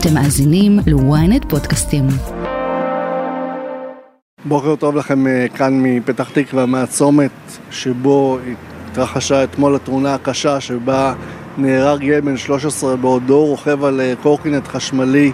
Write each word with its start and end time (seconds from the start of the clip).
אתם 0.00 0.14
מאזינים 0.14 0.78
ל-ynet 0.86 1.48
פודקאסטים. 1.48 2.04
בוקר 4.44 4.76
טוב 4.76 4.96
לכם 4.96 5.26
אה, 5.26 5.46
כאן 5.56 5.82
מפתח 5.82 6.30
תקווה, 6.30 6.66
מהצומת 6.66 7.30
שבו 7.70 8.38
התרחשה 8.90 9.44
אתמול 9.44 9.74
התאונה 9.74 10.14
הקשה 10.14 10.60
שבה 10.60 11.14
נהרג 11.58 12.02
ילד 12.02 12.24
בן 12.24 12.36
13 12.36 12.96
בעודו 12.96 13.44
רוכב 13.44 13.84
על 13.84 14.00
אה, 14.00 14.14
קורקינט 14.22 14.66
חשמלי 14.66 15.32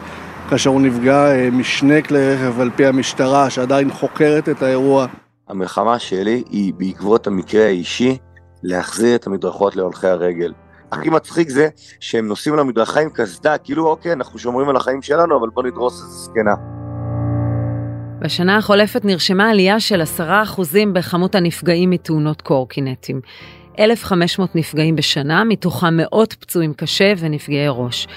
כאשר 0.50 0.71
הוא 0.71 0.81
נפגע 0.81 1.33
אה, 1.33 1.49
משני 1.53 2.03
כלי 2.03 2.35
רכב 2.35 2.61
על 2.61 2.71
פי 2.77 2.87
המשטרה 2.87 3.51
שעדיין 3.51 3.91
חוקרת 3.91 4.49
את 4.49 4.62
האירוע. 4.62 5.07
המלחמה 5.49 5.99
שלי 5.99 6.43
היא 6.51 6.75
בעקבות 6.77 7.27
המקרה 7.27 7.65
האישי 7.65 8.17
להחזיר 8.62 9.15
את 9.15 9.27
המדרכות 9.27 9.77
להולכי 9.77 10.07
הרגל. 10.07 10.53
הכי 10.95 11.11
מצחיק 11.11 11.48
זה 11.48 11.68
שהם 12.00 12.26
נוסעים 12.26 12.54
על 12.54 12.61
המדרכה 12.61 13.00
עם 13.00 13.08
קסדה, 13.11 13.58
כאילו 13.58 13.86
אוקיי, 13.86 14.12
אנחנו 14.12 14.38
שומרים 14.38 14.68
על 14.68 14.76
החיים 14.76 15.02
שלנו, 15.02 15.39
אבל 15.40 15.48
בוא 15.48 15.62
נדרוס 15.62 16.02
איזה 16.02 16.18
זקנה. 16.18 16.54
בשנה 18.18 18.57
החולפת 18.57 19.04
נרשמה 19.04 19.50
עלייה 19.50 19.80
של 19.80 20.02
10% 20.18 20.22
בכמות 20.93 21.35
הנפגעים 21.35 21.90
מתאונות 21.90 22.43
קורקינטים. 22.43 23.21
1,500 23.79 24.57
נפגעים 24.57 24.96
בשנה, 24.96 25.44
מתוכם 25.44 25.96
מאות 25.96 26.32
פצועים 26.32 26.75
קשה 26.75 27.13
ונפגעי 27.18 27.66
ראש. 27.68 28.08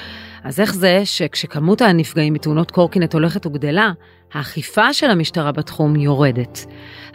אז 0.44 0.60
איך 0.60 0.74
זה 0.74 1.02
שכשכמות 1.04 1.82
הנפגעים 1.82 2.34
מתאונות 2.34 2.72
קורקינט 2.72 3.14
הולכת 3.14 3.46
וגדלה, 3.46 3.92
האכיפה 4.34 4.94
של 4.94 5.10
המשטרה 5.10 5.52
בתחום 5.52 5.96
יורדת? 5.96 6.66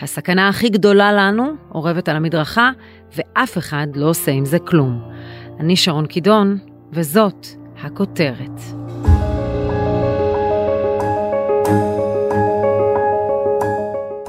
הסכנה 0.01 0.49
הכי 0.49 0.69
גדולה 0.69 1.13
לנו 1.13 1.53
אורבת 1.75 2.09
על 2.09 2.17
המדרכה, 2.17 2.71
ואף 3.17 3.59
אחד 3.59 3.87
לא 3.95 4.07
עושה 4.07 4.31
עם 4.31 4.45
זה 4.45 4.59
כלום. 4.59 5.03
אני 5.61 5.77
שרון 5.77 6.07
קידון, 6.07 6.59
וזאת 6.93 7.47
הכותרת. 7.83 8.61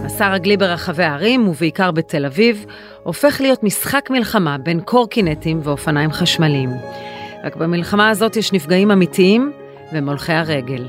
מסע 0.06 0.30
רגלי 0.34 0.58
ברחבי 0.58 1.04
הערים, 1.04 1.48
ובעיקר 1.48 1.92
בתל 1.92 2.26
אביב, 2.26 2.66
הופך 3.04 3.42
להיות 3.42 3.64
משחק 3.64 4.10
מלחמה 4.10 4.58
בין 4.58 4.82
קורקינטים 4.82 5.60
ואופניים 5.64 6.12
חשמליים. 6.12 6.70
רק 7.44 7.56
במלחמה 7.56 8.10
הזאת 8.10 8.36
יש 8.36 8.54
נפגעים 8.54 8.92
אמיתיים 8.92 9.52
והם 9.94 10.10
הולכי 10.10 10.34
הרגל. 10.34 10.88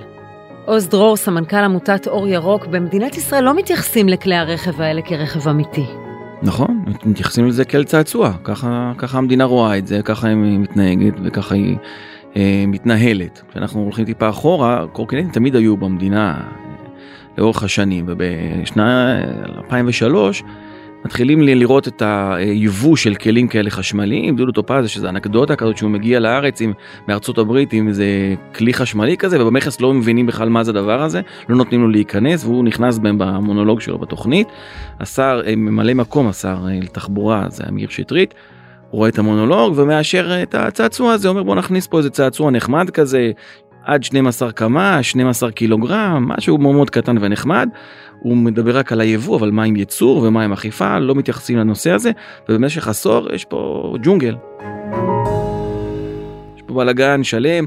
עוז 0.65 0.89
דרור, 0.89 1.17
סמנכ"ל 1.17 1.57
עמותת 1.57 2.07
אור 2.07 2.29
ירוק, 2.29 2.67
במדינת 2.67 3.17
ישראל 3.17 3.45
לא 3.45 3.55
מתייחסים 3.55 4.09
לכלי 4.09 4.35
הרכב 4.35 4.81
האלה 4.81 5.03
כרכב 5.03 5.49
אמיתי. 5.49 6.04
נכון, 6.45 6.85
מתייחסים 7.05 7.47
לזה 7.47 7.65
כאל 7.65 7.85
צעצוע, 7.85 8.33
ככה, 8.45 8.93
ככה 8.99 9.19
המדינה 9.19 9.45
רואה 9.45 9.79
את 9.79 9.87
זה, 9.87 10.01
ככה 10.05 10.29
היא 10.29 10.37
מתנהגת 10.37 11.15
וככה 11.25 11.55
היא 11.55 11.77
אה, 12.37 12.65
מתנהלת. 12.69 13.43
כשאנחנו 13.51 13.81
הולכים 13.81 14.05
טיפה 14.05 14.29
אחורה, 14.29 14.87
קורקינטים 14.93 15.31
תמיד 15.31 15.57
היו 15.57 15.77
במדינה 15.77 16.41
לאורך 17.39 17.63
השנים, 17.63 18.05
ובשנה 18.09 19.21
2003 19.57 20.43
מתחילים 21.05 21.43
לראות 21.43 21.89
את 21.89 22.03
היבוא 22.03 22.97
של 22.97 23.15
כלים 23.15 23.49
כאלה 23.49 23.71
חשמליים, 23.71 24.37
דודו 24.37 24.53
טופז, 24.53 24.89
שזה 24.89 25.09
אנקדוטה 25.09 25.57
כזאת 25.57 25.77
שהוא 25.77 25.91
מגיע 25.91 26.21
לארץ 26.21 26.61
עם, 26.61 26.73
מארצות 27.09 27.39
הברית 27.39 27.73
עם 27.73 27.89
איזה 27.89 28.07
כלי 28.55 28.75
חשמלי 28.75 29.17
כזה, 29.17 29.43
ובמכס 29.43 29.81
לא 29.81 29.95
מבינים 29.95 30.27
בכלל 30.27 30.49
מה 30.49 30.65
זה 30.65 30.71
הדבר 30.71 31.03
הזה, 31.03 31.21
לא 31.49 31.57
נותנים 31.57 31.81
לו 31.81 31.89
להיכנס, 31.89 32.45
והוא 32.45 32.65
נכנס 32.65 32.99
בהם 32.99 33.19
במונולוג 33.19 33.81
שלו 33.81 33.99
בתוכנית. 33.99 34.49
השר, 35.01 35.43
אה, 35.47 35.57
ממלא 35.57 35.95
מקום 35.95 36.29
השר 36.29 36.57
אה, 36.69 36.79
לתחבורה, 36.83 37.47
זה 37.49 37.65
אמיר 37.69 37.89
שטרית, 37.89 38.35
רואה 38.91 39.09
את 39.09 39.19
המונולוג 39.19 39.75
ומאשר 39.77 40.43
את 40.43 40.55
הצעצוע 40.55 41.13
הזה, 41.13 41.29
אומר 41.29 41.43
בוא 41.43 41.55
נכניס 41.55 41.87
פה 41.87 41.99
איזה 41.99 42.11
צעצוע 42.11 42.51
נחמד 42.51 42.91
כזה, 42.91 43.31
עד 43.85 44.05
12 44.05 44.53
קמ"ש, 44.53 45.11
12 45.11 45.51
קילוגרם, 45.51 46.29
משהו 46.29 46.59
מאוד 46.59 46.75
מאוד 46.75 46.91
קטן 46.91 47.17
ונחמד. 47.21 47.69
הוא 48.21 48.37
מדבר 48.37 48.79
רק 48.79 48.93
על 48.93 49.01
היבוא, 49.01 49.39
אבל 49.39 49.51
מה 49.51 49.65
עם 49.65 49.77
ייצור 49.77 50.23
ומה 50.23 50.45
עם 50.45 50.53
אכיפה, 50.53 50.99
לא 50.99 51.15
מתייחסים 51.15 51.59
לנושא 51.59 51.91
הזה, 51.91 52.11
ובמשך 52.49 52.89
עשור 52.89 53.35
יש 53.35 53.45
פה 53.45 53.93
ג'ונגל. 54.03 54.35
יש 56.57 56.63
פה 56.67 56.75
בלאגן 56.75 57.25
שלם, 57.25 57.65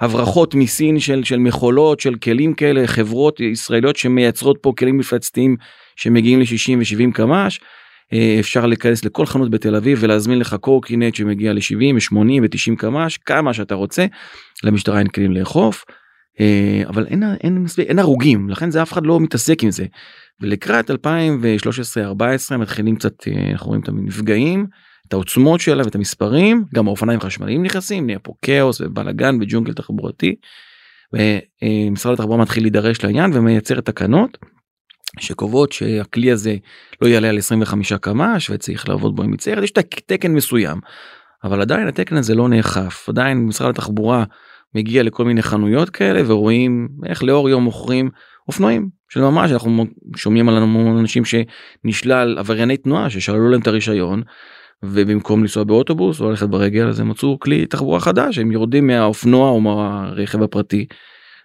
הברחות 0.00 0.54
מסין 0.54 1.00
של, 1.00 1.24
של 1.24 1.38
מכולות, 1.38 2.00
של 2.00 2.14
כלים 2.14 2.54
כאלה, 2.54 2.86
חברות 2.86 3.40
ישראליות 3.40 3.96
שמייצרות 3.96 4.58
פה 4.60 4.72
כלים 4.78 4.98
מפלצתיים 4.98 5.56
שמגיעים 5.96 6.40
ל-60 6.40 6.78
ו-70 6.78 7.12
קמ"ש. 7.12 7.60
אה, 8.12 8.36
אפשר 8.40 8.66
להיכנס 8.66 9.04
לכל 9.04 9.26
חנות 9.26 9.50
בתל 9.50 9.76
אביב 9.76 9.98
ולהזמין 10.02 10.38
לך 10.38 10.56
קורקינט 10.60 11.14
שמגיע 11.14 11.52
ל-70 11.52 11.94
ו-80 11.94 12.42
ו-90 12.42 12.76
קמ"ש, 12.78 13.16
כמה 13.16 13.54
שאתה 13.54 13.74
רוצה. 13.74 14.06
למשטרה 14.64 14.98
אין 14.98 15.08
כלים 15.08 15.32
לאכוף. 15.32 15.84
אה, 16.40 16.82
אבל 16.88 17.06
אין, 17.06 17.22
אין, 17.22 17.36
אין, 17.44 17.66
אין 17.78 17.98
הרוגים 17.98 18.50
לכן 18.50 18.70
זה 18.70 18.82
אף 18.82 18.92
אחד 18.92 19.06
לא 19.06 19.20
מתעסק 19.20 19.64
עם 19.64 19.70
זה. 19.70 19.84
ולקראת 20.40 20.90
2013-2014 20.90 20.94
מתחילים 22.56 22.96
קצת 22.96 23.28
אה, 23.28 23.50
אנחנו 23.52 23.66
רואים 23.66 23.82
את 23.82 23.88
הנפגעים 23.88 24.66
את 25.08 25.12
העוצמות 25.12 25.60
שלה 25.60 25.84
ואת 25.84 25.94
המספרים 25.94 26.64
גם 26.74 26.86
האופניים 26.86 27.20
חשמליים 27.20 27.62
נכנסים 27.62 28.06
נהיה 28.06 28.18
פה 28.18 28.32
כאוס 28.42 28.80
ובלאגן 28.80 29.36
וג'ונגל 29.40 29.72
תחבורתי. 29.72 30.34
ומשרד 31.12 32.12
התחבורה 32.12 32.38
מתחיל 32.38 32.62
להידרש 32.62 33.04
לעניין 33.04 33.30
ומייצר 33.34 33.80
תקנות 33.80 34.38
שקובעות 35.18 35.72
שהכלי 35.72 36.32
הזה 36.32 36.56
לא 37.02 37.08
יעלה 37.08 37.28
על 37.28 37.38
25 37.38 37.92
קמ"ש 37.92 38.50
וצריך 38.50 38.88
לעבוד 38.88 39.16
בו 39.16 39.22
עם 39.22 39.30
מצערת 39.30 39.64
יש 39.64 39.72
תקן 40.06 40.32
מסוים. 40.32 40.78
אבל 41.44 41.60
עדיין 41.60 41.88
התקן 41.88 42.16
הזה 42.16 42.34
לא 42.34 42.48
נאכף 42.48 43.08
עדיין 43.08 43.46
משרד 43.46 43.70
התחבורה 43.70 44.24
מגיע 44.74 45.02
לכל 45.02 45.24
מיני 45.24 45.42
חנויות 45.42 45.90
כאלה 45.90 46.20
ורואים 46.26 46.88
איך 47.06 47.22
לאור 47.22 47.50
יום 47.50 47.64
מוכרים 47.64 48.10
אופנועים 48.48 48.88
של 49.08 49.20
ממש 49.20 49.52
אנחנו 49.52 49.86
שומעים 50.16 50.48
על 50.48 50.56
אנשים 50.98 51.22
שנשלל 51.24 52.38
עברייני 52.38 52.76
תנועה 52.76 53.10
ששללו 53.10 53.48
להם 53.48 53.60
את 53.60 53.66
הרישיון 53.66 54.22
ובמקום 54.82 55.40
לנסוע 55.40 55.64
באוטובוס 55.64 56.20
או 56.20 56.30
ללכת 56.30 56.48
ברגל 56.48 56.88
אז 56.88 57.00
הם 57.00 57.08
מצאו 57.08 57.38
כלי 57.38 57.66
תחבורה 57.66 58.00
חדש 58.00 58.38
הם 58.38 58.52
יורדים 58.52 58.86
מהאופנוע 58.86 59.50
או 59.50 59.60
מהרכב 59.60 60.42
הפרטי 60.42 60.86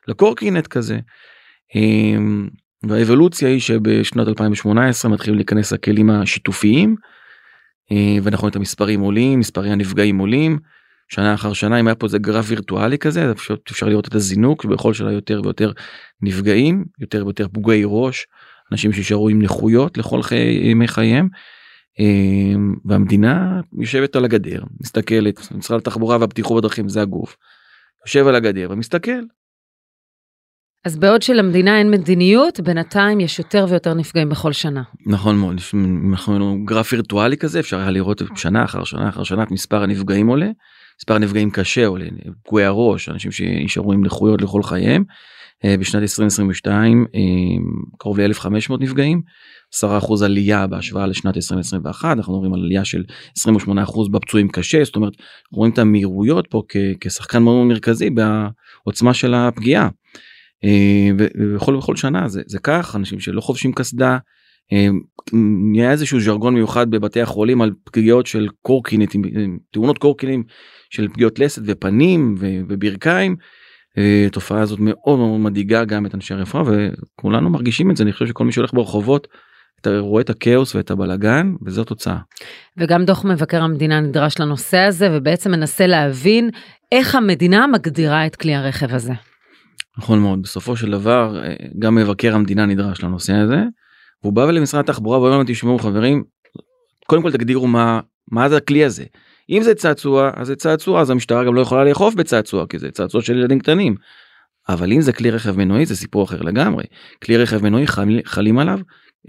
לקורקינט 0.08 0.68
כזה. 0.68 1.00
והאבולוציה 2.88 3.50
היא 3.50 3.60
שבשנת 3.60 4.28
2018 4.28 5.12
מתחילים 5.12 5.36
להיכנס 5.36 5.74
הכלים 5.74 6.10
השיתופיים 6.10 6.96
אה, 7.92 8.18
ואנחנו 8.24 8.48
את 8.48 8.56
המספרים 8.56 9.00
עולים 9.00 9.40
מספרי 9.40 9.72
הנפגעים 9.72 10.18
עולים. 10.18 10.60
שנה 11.08 11.34
אחר 11.34 11.54
שנה 11.54 11.80
אם 11.80 11.88
היה 11.88 11.96
פה 11.96 12.06
איזה 12.06 12.18
גרף 12.18 12.46
וירטואלי 12.48 12.98
כזה 12.98 13.32
אפשר, 13.32 13.56
אפשר 13.72 13.86
לראות 13.86 14.08
את 14.08 14.16
הזינוק 14.16 14.66
בכל 14.66 14.94
שנה 14.94 15.12
יותר 15.12 15.42
ויותר 15.44 15.72
נפגעים 16.22 16.86
יותר 17.00 17.26
ויותר 17.26 17.48
פגועי 17.48 17.82
ראש 17.86 18.28
אנשים 18.72 18.94
שישארו 18.94 19.30
עם 19.30 19.42
נכויות 19.42 19.98
לכל 19.98 20.24
חיי, 20.24 20.72
ימי 20.72 20.88
חייהם. 20.88 21.28
אמ, 22.00 22.76
והמדינה 22.86 23.62
יושבת 23.80 24.16
על 24.16 24.26
הגדר 24.26 24.64
מסתכלת 24.82 25.52
משרד 25.52 25.78
התחבורה 25.80 26.18
והבטיחות 26.18 26.58
בדרכים 26.58 26.90
זה 26.90 27.02
הגוף. 27.02 27.38
יושב 28.06 28.28
על 28.28 28.36
הגדר 28.36 28.68
ומסתכל. 28.72 29.22
אז 30.86 30.98
בעוד 30.98 31.22
שלמדינה 31.22 31.78
אין 31.80 31.92
מדיניות 31.92 32.60
בינתיים 32.60 33.20
יש 33.20 33.40
יותר 33.40 33.66
ויותר 33.70 33.94
נפגעים 33.94 34.30
בכל 34.30 34.54
שנה. 34.54 34.84
נכון 35.06 35.38
מאוד 35.38 35.62
אנחנו 36.12 36.58
גרף 36.66 36.94
וירטואלי 36.94 37.38
כזה 37.38 37.60
אפשר 37.60 37.80
היה 37.80 37.92
לראות 37.92 38.22
שנה 38.36 38.64
אחר 38.64 38.84
שנה 38.84 39.10
אחר 39.10 39.24
שנה 39.24 39.44
מספר 39.52 39.84
הנפגעים 39.84 40.28
עולה 40.28 40.50
מספר 41.00 41.16
הנפגעים 41.16 41.52
קשה 41.52 41.88
עולה, 41.88 42.06
פגועי 42.46 42.66
הראש, 42.66 43.10
אנשים 43.10 43.32
שנשארו 43.32 43.94
עם 43.94 44.06
נכויות 44.06 44.42
לכל 44.42 44.64
חייהם. 44.64 45.04
אה, 45.66 45.78
בשנת 45.78 46.02
2022 46.02 47.06
אה, 47.16 47.20
קרוב 47.98 48.20
ל-1500 48.20 48.74
נפגעים, 48.80 49.22
10% 49.84 50.26
עלייה 50.26 50.68
בהשוואה 50.68 51.08
לשנת 51.08 51.38
2021, 51.38 52.18
אנחנו 52.18 52.34
רואים 52.34 52.54
על 52.54 52.60
עלייה 52.60 52.86
של 52.86 53.04
28% 53.40 54.12
בפצועים 54.12 54.48
קשה, 54.48 54.84
זאת 54.84 54.96
אומרת 54.96 55.14
רואים 55.52 55.74
את 55.74 55.80
המהירויות 55.80 56.48
פה 56.50 56.64
כשחקן 57.00 57.44
מאוד 57.44 57.68
מרכזי 57.68 58.10
בעוצמה 58.10 59.14
של 59.14 59.34
הפגיעה. 59.34 59.90
אה, 60.64 61.10
ובכל 61.18 61.78
בכל 61.78 61.96
שנה 61.96 62.28
זה, 62.28 62.42
זה 62.46 62.60
כך, 62.60 62.96
אנשים 62.96 63.20
שלא 63.20 63.42
חובשים 63.42 63.74
קסדה, 63.74 64.18
נהיה 65.34 65.92
איזשהו 65.92 66.20
ז'רגון 66.20 66.54
מיוחד 66.54 66.92
בבתי 66.92 67.22
החולים 67.22 67.62
על 67.62 67.72
פגיעות 67.84 68.28
של 68.28 68.48
קורקינטים, 68.62 69.22
תאונות 69.72 69.98
קורקינטים 69.98 70.44
של 70.90 71.08
פגיעות 71.08 71.40
לסת 71.40 71.62
ופנים 71.66 72.36
וברכיים. 72.40 73.36
התופעה 74.28 74.58
אה, 74.58 74.64
הזאת 74.64 74.80
מאוד 74.82 75.20
מאוד 75.20 75.40
מדאיגה 75.40 75.86
גם 75.86 76.06
את 76.06 76.16
אנשי 76.16 76.34
הרפואה 76.34 76.64
וכולנו 76.64 77.50
מרגישים 77.50 77.92
את 77.92 77.98
זה 77.98 78.04
אני 78.04 78.14
חושב 78.14 78.28
שכל 78.28 78.46
מי 78.46 78.52
שהולך 78.52 78.74
ברחובות 78.74 79.28
אתה 79.82 80.00
רואה 80.00 80.22
את 80.22 80.30
הכאוס 80.30 80.76
ואת 80.76 80.92
הבלגן 80.92 81.54
וזו 81.66 81.84
תוצאה. 81.84 82.18
וגם 82.78 83.06
דוח 83.06 83.26
מבקר 83.26 83.64
המדינה 83.64 84.02
נדרש 84.02 84.40
לנושא 84.40 84.78
הזה 84.78 85.08
ובעצם 85.12 85.52
מנסה 85.52 85.88
להבין 85.88 86.50
איך 86.92 87.16
המדינה 87.16 87.68
מגדירה 87.68 88.26
את 88.26 88.36
כלי 88.36 88.56
הרכב 88.56 88.94
הזה. 88.94 89.14
נכון 89.98 90.20
מאוד 90.20 90.42
בסופו 90.42 90.76
של 90.76 90.92
דבר 90.92 91.44
אה, 91.44 91.56
גם 91.80 91.96
מבקר 91.96 92.36
המדינה 92.36 92.66
נדרש 92.66 93.04
לנושא 93.04 93.34
הזה. 93.34 93.64
והוא 94.24 94.34
בא 94.34 94.52
למשרד 94.52 94.80
התחבורה 94.80 95.20
ואומר 95.20 95.38
להם 95.38 95.46
תשמעו 95.48 95.80
חברים 95.80 96.24
קודם 97.08 97.22
כל 97.22 97.32
תגדירו 97.32 97.68
מה 97.68 98.00
מה 98.32 98.50
זה 98.50 98.58
הכלי 98.58 98.86
הזה 98.86 99.04
אם 99.50 99.62
זה 99.64 99.76
צעצוע 99.76 100.32
אז 100.36 100.48
זה 100.48 100.56
צעצוע 100.56 101.02
אז 101.02 101.10
המשטרה 101.10 101.44
גם 101.44 101.56
לא 101.56 101.62
יכולה 101.62 101.84
לאכוף 101.84 102.16
בצעצוע 102.16 102.68
כי 102.68 102.80
זה 102.80 102.92
צעצוע 102.92 103.22
של 103.22 103.38
ילדים 103.38 103.60
קטנים. 103.60 103.96
אבל 104.70 104.92
אם 104.92 105.02
זה 105.02 105.14
כלי 105.14 105.32
רכב 105.32 105.58
מנועי 105.58 105.86
זה 105.86 105.96
סיפור 105.96 106.24
אחר 106.24 106.42
לגמרי. 106.42 106.84
כלי 107.24 107.38
רכב 107.38 107.64
מנועי 107.64 107.88
חל, 107.88 108.20
חלים 108.26 108.60
עליו 108.60 108.80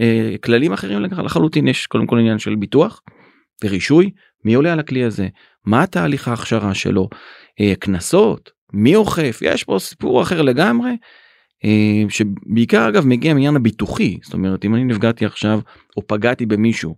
אה, 0.01 0.35
כללים 0.45 0.73
אחרים 0.73 1.03
לחלוטין 1.03 1.69
יש 1.69 1.87
קודם 1.87 2.07
כל 2.07 2.19
עניין 2.19 2.39
של 2.39 2.57
ביטוח 2.57 3.03
ורישוי 3.65 4.11
מי 4.45 4.55
עולה 4.55 4.73
על 4.73 4.81
הכלי 4.81 5.05
הזה 5.05 5.29
מה 5.65 5.87
תהליך 5.87 6.29
ההכשרה 6.29 6.75
שלו 6.75 7.09
אה, 7.61 7.73
קנסות 7.79 8.51
מי 8.77 8.97
אוכף? 8.97 9.39
יש 9.43 9.65
פה 9.65 9.77
סיפור 9.81 10.23
אחר 10.23 10.43
לגמרי. 10.43 10.97
אה, 11.65 12.05
שבעיקר 12.09 12.89
אגב 12.89 13.07
מגיע 13.07 13.35
מעניין 13.35 13.57
הביטוחי. 13.57 14.19
זאת 14.23 14.35
אומרת 14.35 14.65
אם 14.65 14.75
אני 14.75 14.85
נפגעתי 14.85 15.27
עכשיו 15.27 15.61
או 15.97 16.07
פגעתי 16.07 16.47
במישהו 16.47 16.97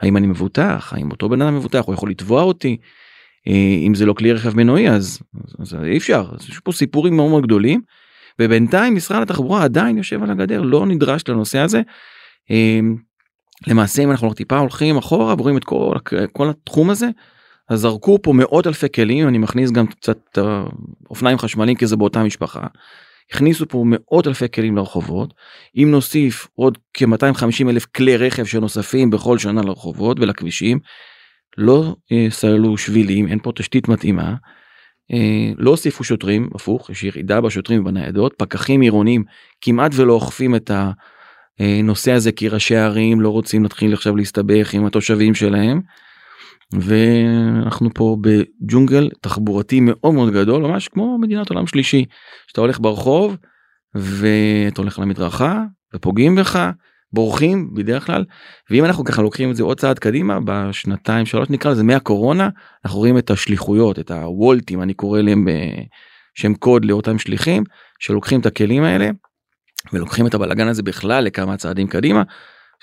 האם 0.00 0.16
אני 0.16 0.26
מבוטח? 0.26 0.92
האם 0.96 1.10
אותו 1.10 1.28
בן 1.28 1.42
אדם 1.42 1.56
מבוטח? 1.56 1.84
הוא 1.86 1.94
יכול 1.94 2.10
לתבוע 2.10 2.42
אותי? 2.42 2.76
אה, 3.48 3.86
אם 3.86 3.94
זה 3.94 4.06
לא 4.06 4.12
כלי 4.12 4.32
רכב 4.32 4.56
מנועי 4.56 4.90
אז, 4.90 5.18
אז 5.58 5.74
אי 5.84 5.96
אפשר. 5.96 6.30
אז 6.32 6.48
יש 6.48 6.58
פה 6.58 6.72
סיפורים 6.72 7.16
מאוד 7.16 7.30
מאוד 7.30 7.46
גדולים 7.46 7.80
ובינתיים 8.38 8.94
משרד 8.94 9.22
התחבורה 9.22 9.64
עדיין 9.64 9.98
יושב 9.98 10.22
על 10.22 10.30
הגדר 10.30 10.62
לא 10.62 10.86
נדרש 10.86 11.22
לנושא 11.28 11.58
הזה. 11.58 11.82
אה, 12.50 12.80
למעשה 13.66 14.02
אם 14.02 14.10
אנחנו 14.10 14.34
טיפה 14.34 14.58
הולכים 14.58 14.96
אחורה 14.96 15.34
ורואים 15.38 15.56
את 15.56 15.64
כל, 15.64 15.96
כל 16.32 16.50
התחום 16.50 16.90
הזה 16.90 17.08
אז 17.68 17.80
זרקו 17.80 18.18
פה 18.22 18.32
מאות 18.32 18.66
אלפי 18.66 18.86
כלים 18.94 19.28
אני 19.28 19.38
מכניס 19.38 19.70
גם 19.70 19.86
קצת 19.86 20.38
אופניים 21.10 21.38
חשמליים 21.38 21.76
כי 21.76 21.86
זה 21.86 21.96
באותה 21.96 22.22
משפחה. 22.22 22.66
הכניסו 23.32 23.68
פה 23.68 23.84
מאות 23.86 24.26
אלפי 24.26 24.48
כלים 24.54 24.76
לרחובות 24.76 25.34
אם 25.76 25.88
נוסיף 25.90 26.46
עוד 26.54 26.78
כ-250 26.94 27.70
אלף 27.70 27.86
כלי 27.86 28.16
רכב 28.16 28.44
שנוספים 28.44 29.10
בכל 29.10 29.38
שנה 29.38 29.62
לרחובות 29.62 30.20
ולכבישים 30.20 30.78
לא 31.58 31.96
אה, 32.12 32.26
סללו 32.30 32.78
שבילים 32.78 33.28
אין 33.28 33.38
פה 33.42 33.52
תשתית 33.54 33.88
מתאימה. 33.88 34.34
אה, 35.12 35.52
לא 35.58 35.70
הוסיפו 35.70 36.04
שוטרים 36.04 36.50
הפוך 36.54 36.90
יש 36.90 37.04
ירידה 37.04 37.40
בשוטרים 37.40 37.80
ובניידות 37.80 38.34
פקחים 38.38 38.80
עירונים 38.80 39.24
כמעט 39.60 39.92
ולא 39.94 40.12
אוכפים 40.12 40.54
את 40.54 40.70
הנושא 41.60 42.12
הזה 42.12 42.32
כי 42.32 42.48
ראשי 42.48 42.76
הערים 42.76 43.20
לא 43.20 43.28
רוצים 43.28 43.62
להתחיל 43.62 43.92
עכשיו 43.92 44.16
להסתבך 44.16 44.74
עם 44.74 44.86
התושבים 44.86 45.34
שלהם. 45.34 45.80
ואנחנו 46.72 47.94
פה 47.94 48.16
בג'ונגל 48.20 49.10
תחבורתי 49.20 49.80
מאוד 49.80 50.14
מאוד 50.14 50.32
גדול 50.32 50.62
ממש 50.62 50.88
כמו 50.88 51.18
מדינת 51.18 51.50
עולם 51.50 51.66
שלישי 51.66 52.04
שאתה 52.46 52.60
הולך 52.60 52.80
ברחוב 52.80 53.36
ואתה 53.94 54.82
הולך 54.82 54.98
למדרכה 54.98 55.62
ופוגעים 55.94 56.36
בך 56.36 56.70
בורחים 57.12 57.74
בדרך 57.74 58.06
כלל 58.06 58.24
ואם 58.70 58.84
אנחנו 58.84 59.04
ככה 59.04 59.22
לוקחים 59.22 59.50
את 59.50 59.56
זה 59.56 59.62
עוד 59.62 59.80
צעד 59.80 59.98
קדימה 59.98 60.38
בשנתיים 60.44 61.26
שלוש 61.26 61.50
נקרא 61.50 61.70
לזה 61.70 61.82
מהקורונה 61.82 62.48
אנחנו 62.84 62.98
רואים 62.98 63.18
את 63.18 63.30
השליחויות 63.30 63.98
את 63.98 64.10
הוולטים 64.10 64.82
אני 64.82 64.94
קורא 64.94 65.20
להם 65.20 65.46
בשם 66.34 66.54
קוד 66.54 66.84
לאותם 66.84 67.18
שליחים 67.18 67.64
שלוקחים 67.98 68.40
את 68.40 68.46
הכלים 68.46 68.82
האלה 68.82 69.10
ולוקחים 69.92 70.26
את 70.26 70.34
הבלאגן 70.34 70.68
הזה 70.68 70.82
בכלל 70.82 71.24
לכמה 71.24 71.56
צעדים 71.56 71.86
קדימה 71.86 72.22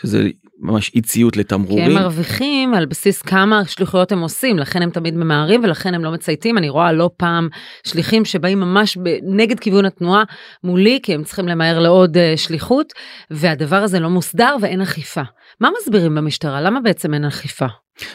שזה 0.01 0.29
ממש 0.59 0.91
אי 0.95 1.01
ציות 1.01 1.37
לתמרורים. 1.37 1.85
כי 1.85 1.91
הם 1.91 1.97
מרוויחים 1.97 2.73
על 2.73 2.85
בסיס 2.85 3.21
כמה 3.21 3.65
שליחויות 3.65 4.11
הם 4.11 4.21
עושים, 4.21 4.59
לכן 4.59 4.81
הם 4.81 4.89
תמיד 4.89 5.13
ממהרים 5.13 5.63
ולכן 5.63 5.93
הם 5.93 6.03
לא 6.03 6.11
מצייתים. 6.11 6.57
אני 6.57 6.69
רואה 6.69 6.91
לא 6.91 7.09
פעם 7.17 7.49
שליחים 7.87 8.25
שבאים 8.25 8.59
ממש 8.59 8.97
נגד 9.23 9.59
כיוון 9.59 9.85
התנועה 9.85 10.23
מולי, 10.63 10.99
כי 11.03 11.13
הם 11.13 11.23
צריכים 11.23 11.47
למהר 11.47 11.79
לעוד 11.79 12.17
uh, 12.17 12.19
שליחות, 12.37 12.93
והדבר 13.31 13.75
הזה 13.75 13.99
לא 13.99 14.09
מוסדר 14.09 14.55
ואין 14.61 14.81
אכיפה. 14.81 15.21
מה 15.61 15.69
מסבירים 15.79 16.15
במשטרה? 16.15 16.61
למה 16.61 16.81
בעצם 16.81 17.13
אין 17.13 17.25
אכיפה? 17.25 17.65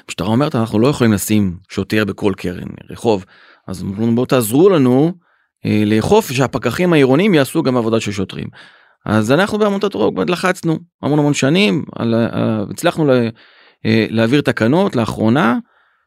המשטרה 0.05 0.29
אומרת 0.29 0.55
אנחנו 0.55 0.79
לא 0.79 0.89
יכולים 0.89 1.13
לשים 1.13 1.57
שוטר 1.69 2.05
בכל 2.05 2.33
קרן 2.37 2.69
רחוב, 2.91 3.25
אז 3.69 3.83
בואו 3.83 4.27
תעזרו 4.27 4.69
לנו 4.69 5.13
אה, 5.67 5.83
לאכוף 5.87 6.33
שהפקחים 6.33 6.93
העירוניים 6.93 7.35
יעשו 7.35 7.63
גם 7.63 7.77
עבודה 7.77 8.01
של 8.01 8.13
שוטרים. 8.13 8.47
אז 9.09 9.33
אנחנו 9.33 9.59
בעמותת 9.59 9.95
רוק 9.95 10.19
לחצנו 10.29 10.79
המון 11.03 11.19
המון 11.19 11.35
שנים, 11.35 11.85
על, 11.97 12.15
על, 12.15 12.67
הצלחנו 12.71 13.07
לה, 13.07 13.29
אה, 13.87 14.07
להעביר 14.11 14.41
תקנות 14.41 14.97
לאחרונה 14.97 15.59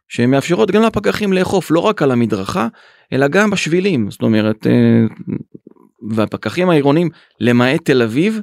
שמאפשרות 0.09 0.71
גם 0.71 0.83
לפקחים 0.83 1.33
לאכוף 1.33 1.71
לא 1.71 1.80
רק 1.80 2.01
על 2.01 2.12
המדרכה 2.12 2.68
אלא 3.13 3.27
גם 3.27 3.50
בשבילים. 3.50 4.12
זאת 4.12 4.21
אומרת 4.21 4.68
אה, 4.68 5.06
והפקחים 6.12 6.69
העירונים 6.69 7.09
למעט 7.39 7.86
תל 7.86 8.01
אביב 8.01 8.39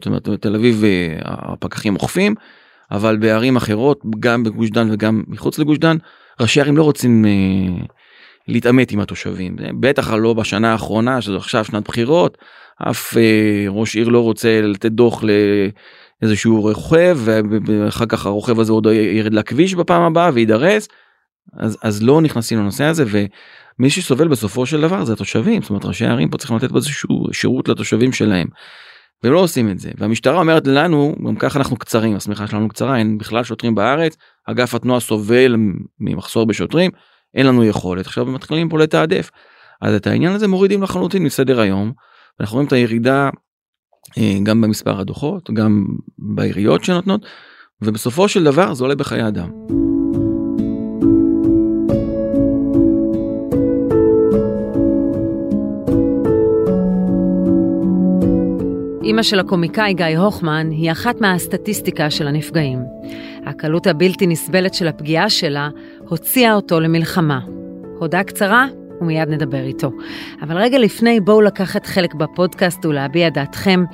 זאת 0.00 0.06
אומרת 0.06 0.28
בתל 0.28 0.54
אביב 0.54 0.84
אה, 0.84 1.16
הפקחים 1.22 1.94
אוכפים 1.94 2.34
אבל 2.90 3.16
בערים 3.16 3.56
אחרות 3.56 4.00
גם 4.20 4.44
בגוש 4.44 4.70
דן 4.70 4.88
וגם 4.90 5.22
מחוץ 5.26 5.58
לגוש 5.58 5.78
דן 5.78 5.96
ראשי 6.40 6.60
ערים 6.60 6.76
לא 6.76 6.82
רוצים 6.82 7.24
להתעמת 8.48 8.90
עם 8.92 9.00
התושבים. 9.00 9.56
בטח 9.80 10.12
לא 10.12 10.34
בשנה 10.34 10.72
האחרונה 10.72 11.20
שזו 11.20 11.36
עכשיו 11.36 11.64
שנת 11.64 11.88
בחירות 11.88 12.38
אף 12.82 13.16
אה, 13.16 13.64
ראש 13.68 13.96
עיר 13.96 14.08
לא 14.08 14.20
רוצה 14.20 14.60
לתת 14.62 14.92
דוח 14.92 15.22
לאיזשהו 16.22 16.60
רוכב 16.60 17.18
ואחר 17.66 18.06
כך 18.06 18.26
הרוכב 18.26 18.60
הזה 18.60 18.72
עוד 18.72 18.86
ירד 18.86 19.34
לכביש 19.34 19.74
בפעם 19.74 20.02
הבאה 20.02 20.30
ויידרס 20.34 20.88
אז 21.56 21.78
אז 21.82 22.02
לא 22.02 22.20
נכנסים 22.20 22.58
לנושא 22.58 22.84
הזה 22.84 23.04
ומי 23.08 23.90
שסובל 23.90 24.28
בסופו 24.28 24.66
של 24.66 24.80
דבר 24.80 25.04
זה 25.04 25.12
התושבים 25.12 25.62
זאת 25.62 25.70
אומרת 25.70 25.84
ראשי 25.84 26.06
הערים 26.06 26.28
פה 26.28 26.38
צריכים 26.38 26.56
לתת 26.56 26.76
איזשהו 26.76 27.26
שירות 27.32 27.68
לתושבים 27.68 28.12
שלהם. 28.12 28.46
והם 29.22 29.32
לא 29.32 29.38
עושים 29.38 29.70
את 29.70 29.78
זה 29.78 29.90
והמשטרה 29.98 30.38
אומרת 30.38 30.66
לנו 30.66 31.14
גם 31.26 31.36
ככה 31.36 31.58
אנחנו 31.58 31.76
קצרים 31.76 32.16
השמיכה 32.16 32.46
שלנו 32.46 32.68
קצרה 32.68 32.96
אין 32.96 33.18
בכלל 33.18 33.44
שוטרים 33.44 33.74
בארץ 33.74 34.16
אגף 34.44 34.74
התנועה 34.74 35.00
סובל 35.00 35.56
ממחסור 36.00 36.46
בשוטרים 36.46 36.90
אין 37.34 37.46
לנו 37.46 37.64
יכולת 37.64 38.06
עכשיו 38.06 38.26
מתחילים 38.26 38.68
פה 38.68 38.78
לתעדף. 38.78 39.30
אז 39.82 39.94
את 39.94 40.06
העניין 40.06 40.32
הזה 40.32 40.48
מורידים 40.48 40.82
לחלוטין 40.82 41.22
מסדר 41.22 41.60
היום 41.60 41.92
אנחנו 42.40 42.54
רואים 42.54 42.66
את 42.66 42.72
הירידה 42.72 43.30
אה, 44.18 44.38
גם 44.42 44.60
במספר 44.60 45.00
הדוחות 45.00 45.50
גם 45.50 45.84
בעיריות 46.18 46.84
שנותנות 46.84 47.26
ובסופו 47.82 48.28
של 48.28 48.44
דבר 48.44 48.74
זה 48.74 48.84
עולה 48.84 48.94
בחיי 48.94 49.28
אדם. 49.28 49.50
אימא 59.04 59.22
של 59.22 59.40
הקומיקאי 59.40 59.94
גיא 59.94 60.18
הוכמן 60.18 60.70
היא 60.70 60.92
אחת 60.92 61.20
מהסטטיסטיקה 61.20 62.10
של 62.10 62.28
הנפגעים. 62.28 62.78
הקלות 63.46 63.86
הבלתי 63.86 64.26
נסבלת 64.26 64.74
של 64.74 64.88
הפגיעה 64.88 65.30
שלה 65.30 65.68
הוציאה 65.98 66.54
אותו 66.54 66.80
למלחמה. 66.80 67.40
הודעה 67.98 68.24
קצרה 68.24 68.66
ומיד 69.00 69.28
נדבר 69.28 69.62
איתו. 69.62 69.90
אבל 70.42 70.56
רגע 70.58 70.78
לפני, 70.78 71.20
בואו 71.20 71.40
לקחת 71.40 71.86
חלק 71.86 72.14
בפודקאסט 72.14 72.84
ולהביע 72.84 73.28
דעתכם. 73.28 73.84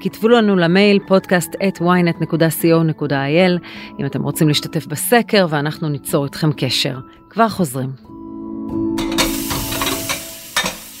כתבו 0.00 0.28
לנו 0.28 0.56
למייל 0.56 0.98
podcast 1.08 1.54
at 1.54 1.80
ynet.co.il 1.80 3.58
אם 4.00 4.06
אתם 4.06 4.22
רוצים 4.22 4.48
להשתתף 4.48 4.86
בסקר 4.86 5.46
ואנחנו 5.50 5.88
ניצור 5.88 6.24
איתכם 6.24 6.52
קשר. 6.52 6.98
כבר 7.30 7.48
חוזרים. 7.48 7.90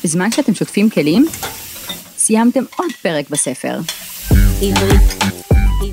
בזמן 0.04 0.30
שאתם 0.30 0.54
שוטפים 0.54 0.90
כלים, 0.90 1.24
סיימתם 2.16 2.62
עוד 2.76 2.90
פרק 3.02 3.30
בספר. 3.30 3.78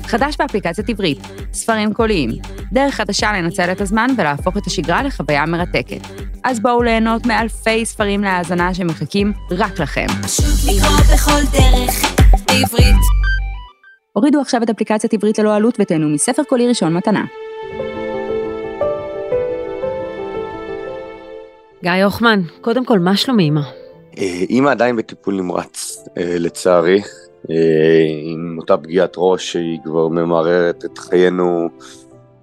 חדש 0.02 0.36
באפליקציית 0.38 0.88
עברית, 0.88 1.18
ספרים 1.52 1.94
קוליים, 1.94 2.30
דרך 2.72 2.94
חדשה 2.94 3.32
לנצל 3.32 3.72
את 3.72 3.80
הזמן 3.80 4.06
ולהפוך 4.16 4.56
את 4.56 4.66
השגרה 4.66 5.02
לחוויה 5.02 5.46
מרתקת. 5.46 6.00
אז 6.44 6.60
בואו 6.60 6.82
ליהנות 6.82 7.26
מאלפי 7.26 7.86
ספרים 7.86 8.24
להאזנה 8.24 8.74
שמחכים 8.74 9.32
רק 9.50 9.80
לכם. 9.80 10.06
פשוט 10.22 10.74
לקרוא 10.74 10.98
בכל 11.14 11.58
דרך, 11.58 12.04
בעברית. 12.46 13.00
הורידו 14.12 14.40
עכשיו 14.40 14.62
את 14.62 14.70
אפליקציית 14.70 15.14
עברית 15.14 15.38
ללא 15.38 15.54
עלות 15.54 15.76
ותהנו 15.80 16.08
מספר 16.08 16.42
קולי 16.44 16.68
ראשון 16.68 16.94
מתנה. 16.94 17.24
גיא 21.82 22.04
הוחמן, 22.04 22.42
קודם 22.60 22.84
כל, 22.84 22.98
מה 22.98 23.16
שלומי 23.16 23.48
אמא? 23.48 23.60
אימא 24.50 24.70
עדיין 24.70 24.96
בטיפול 24.96 25.34
נמרץ, 25.34 26.04
אה, 26.18 26.36
לצערי, 26.38 26.98
אה, 26.98 27.04
עם 28.24 28.58
אותה 28.58 28.76
פגיעת 28.76 29.14
ראש 29.16 29.52
שהיא 29.52 29.78
כבר 29.84 30.08
ממררת 30.08 30.84
את 30.84 30.98
חיינו 30.98 31.68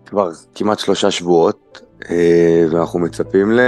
כבר 0.06 0.30
כמעט 0.56 0.80
שלושה 0.80 1.12
שבועות, 1.12 1.82
אה, 2.10 2.66
ואנחנו 2.72 3.00
מצפים 3.00 3.52
ל... 3.52 3.60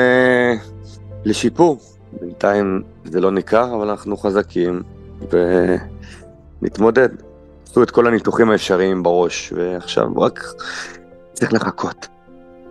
לשיפור. 1.25 1.79
בינתיים 2.21 2.83
זה 3.05 3.21
לא 3.21 3.31
ניכר, 3.31 3.75
אבל 3.75 3.89
אנחנו 3.89 4.17
חזקים 4.17 4.81
ונתמודד. 6.61 7.09
עשו 7.63 7.83
את 7.83 7.91
כל 7.91 8.07
הניתוחים 8.07 8.49
האפשריים 8.49 9.03
בראש, 9.03 9.53
ועכשיו 9.55 10.07
רק 10.17 10.43
צריך 11.33 11.53
לחכות. 11.53 12.07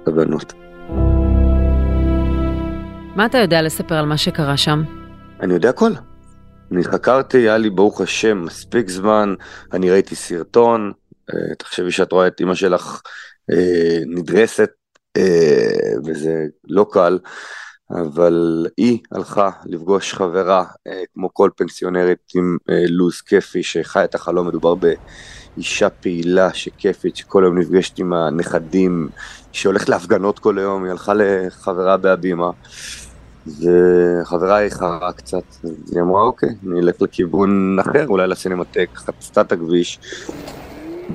סבלנות. 0.07 0.53
מה 3.17 3.27
אתה 3.27 3.39
יודע 3.39 3.63
לספר 3.63 3.95
על 3.95 4.07
מה 4.07 4.17
שקרה 4.17 4.57
שם? 4.57 4.83
אני 5.41 5.55
יודע 5.55 5.69
הכל. 5.69 5.91
אני 6.73 6.85
חקרתי, 6.85 7.39
היה 7.39 7.59
לי 7.59 7.71
ברוך 7.71 8.01
השם 8.01 8.45
מספיק 8.45 8.89
זמן, 8.89 9.35
אני 9.73 9.91
ראיתי 9.91 10.15
סרטון, 10.15 10.93
אה, 11.35 11.55
תחשבי 11.59 11.91
שאת 11.91 12.13
רואה 12.13 12.27
את 12.27 12.41
אמא 12.41 12.55
שלך 12.55 13.03
אה, 13.51 13.99
נדרסת, 14.07 14.71
אה, 15.17 15.93
וזה 16.05 16.45
לא 16.69 16.87
קל. 16.91 17.19
אבל 17.91 18.67
היא 18.77 18.99
הלכה 19.13 19.51
לפגוש 19.67 20.15
חברה 20.15 20.65
כמו 21.15 21.35
כל 21.35 21.51
פנסיונרית 21.57 22.19
עם 22.35 22.57
לו"ז 22.89 23.21
כיפי 23.21 23.63
שחי 23.63 24.05
את 24.05 24.15
החלום, 24.15 24.49
מדובר 24.49 24.75
באישה 24.75 25.91
פעילה 25.91 26.55
שכיפית 26.55 27.17
שכל 27.17 27.45
היום 27.45 27.59
נפגשת 27.59 27.99
עם 27.99 28.13
הנכדים, 28.13 29.09
שהולכת 29.53 29.89
להפגנות 29.89 30.39
כל 30.39 30.59
היום, 30.59 30.85
היא 30.85 30.91
הלכה 30.91 31.13
לחברה 31.15 31.97
בהבימה 31.97 32.51
וחברה 33.61 34.61
איחרה 34.61 35.13
קצת, 35.13 35.43
היא 35.93 36.01
אמרה 36.01 36.23
אוקיי, 36.23 36.49
אני 36.67 36.81
אלך 36.81 37.03
לכיוון 37.03 37.79
אחר, 37.81 38.07
אולי 38.09 38.27
לסינמטק, 38.27 38.89
חצתה 38.95 39.41
את 39.41 39.53
הכביש 39.53 39.99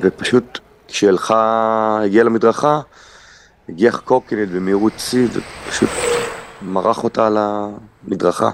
ופשוט 0.01 0.59
כשהיא 0.87 1.09
הלכה, 1.09 1.99
הגיעה 2.03 2.23
למדרכה, 2.23 2.81
הגיח 3.69 3.99
קורקינט 3.99 4.49
במהירות 4.49 4.93
שיא 4.97 5.27
ופשוט 5.33 5.89
מרח 6.61 7.03
אותה 7.03 7.27
על 7.27 7.37
המדרכה. 7.39 8.49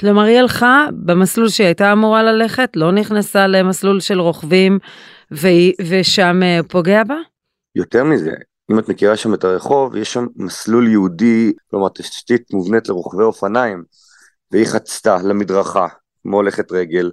כלומר, 0.00 0.22
היא 0.22 0.38
הלכה 0.38 0.86
במסלול 0.92 1.48
שהיא 1.48 1.66
הייתה 1.66 1.92
אמורה 1.92 2.22
ללכת, 2.22 2.70
לא 2.76 2.92
נכנסה 2.92 3.46
למסלול 3.46 4.00
של 4.00 4.20
רוכבים. 4.20 4.78
ושם 5.30 6.40
אה, 6.42 6.60
פוגע 6.68 7.04
בה? 7.04 7.16
יותר 7.76 8.04
מזה, 8.04 8.32
אם 8.70 8.78
את 8.78 8.88
מכירה 8.88 9.16
שם 9.16 9.34
את 9.34 9.44
הרחוב, 9.44 9.96
יש 9.96 10.12
שם 10.12 10.26
מסלול 10.36 10.88
יהודי, 10.88 11.52
כלומר 11.70 11.88
תשתית 11.88 12.52
מובנית 12.52 12.88
לרוכבי 12.88 13.22
אופניים, 13.22 13.84
והיא 14.52 14.66
חצתה 14.66 15.16
למדרכה, 15.22 15.86
כמו 16.22 16.36
הולכת 16.36 16.72
רגל, 16.72 17.10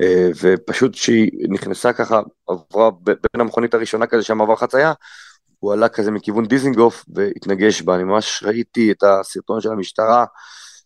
אה, 0.00 0.28
ופשוט 0.42 0.92
כשהיא 0.92 1.30
נכנסה 1.48 1.92
ככה, 1.92 2.20
עברה 2.48 2.90
בין 3.02 3.40
המכונית 3.40 3.74
הראשונה 3.74 4.06
כזה 4.06 4.22
שהמעבר 4.22 4.56
חצייה, 4.56 4.92
הוא 5.58 5.72
עלה 5.72 5.88
כזה 5.88 6.10
מכיוון 6.10 6.46
דיזינגוף 6.46 7.04
והתנגש 7.14 7.82
בה, 7.82 7.94
אני 7.94 8.04
ממש 8.04 8.42
ראיתי 8.46 8.92
את 8.92 9.02
הסרטון 9.02 9.60
של 9.60 9.72
המשטרה, 9.72 10.24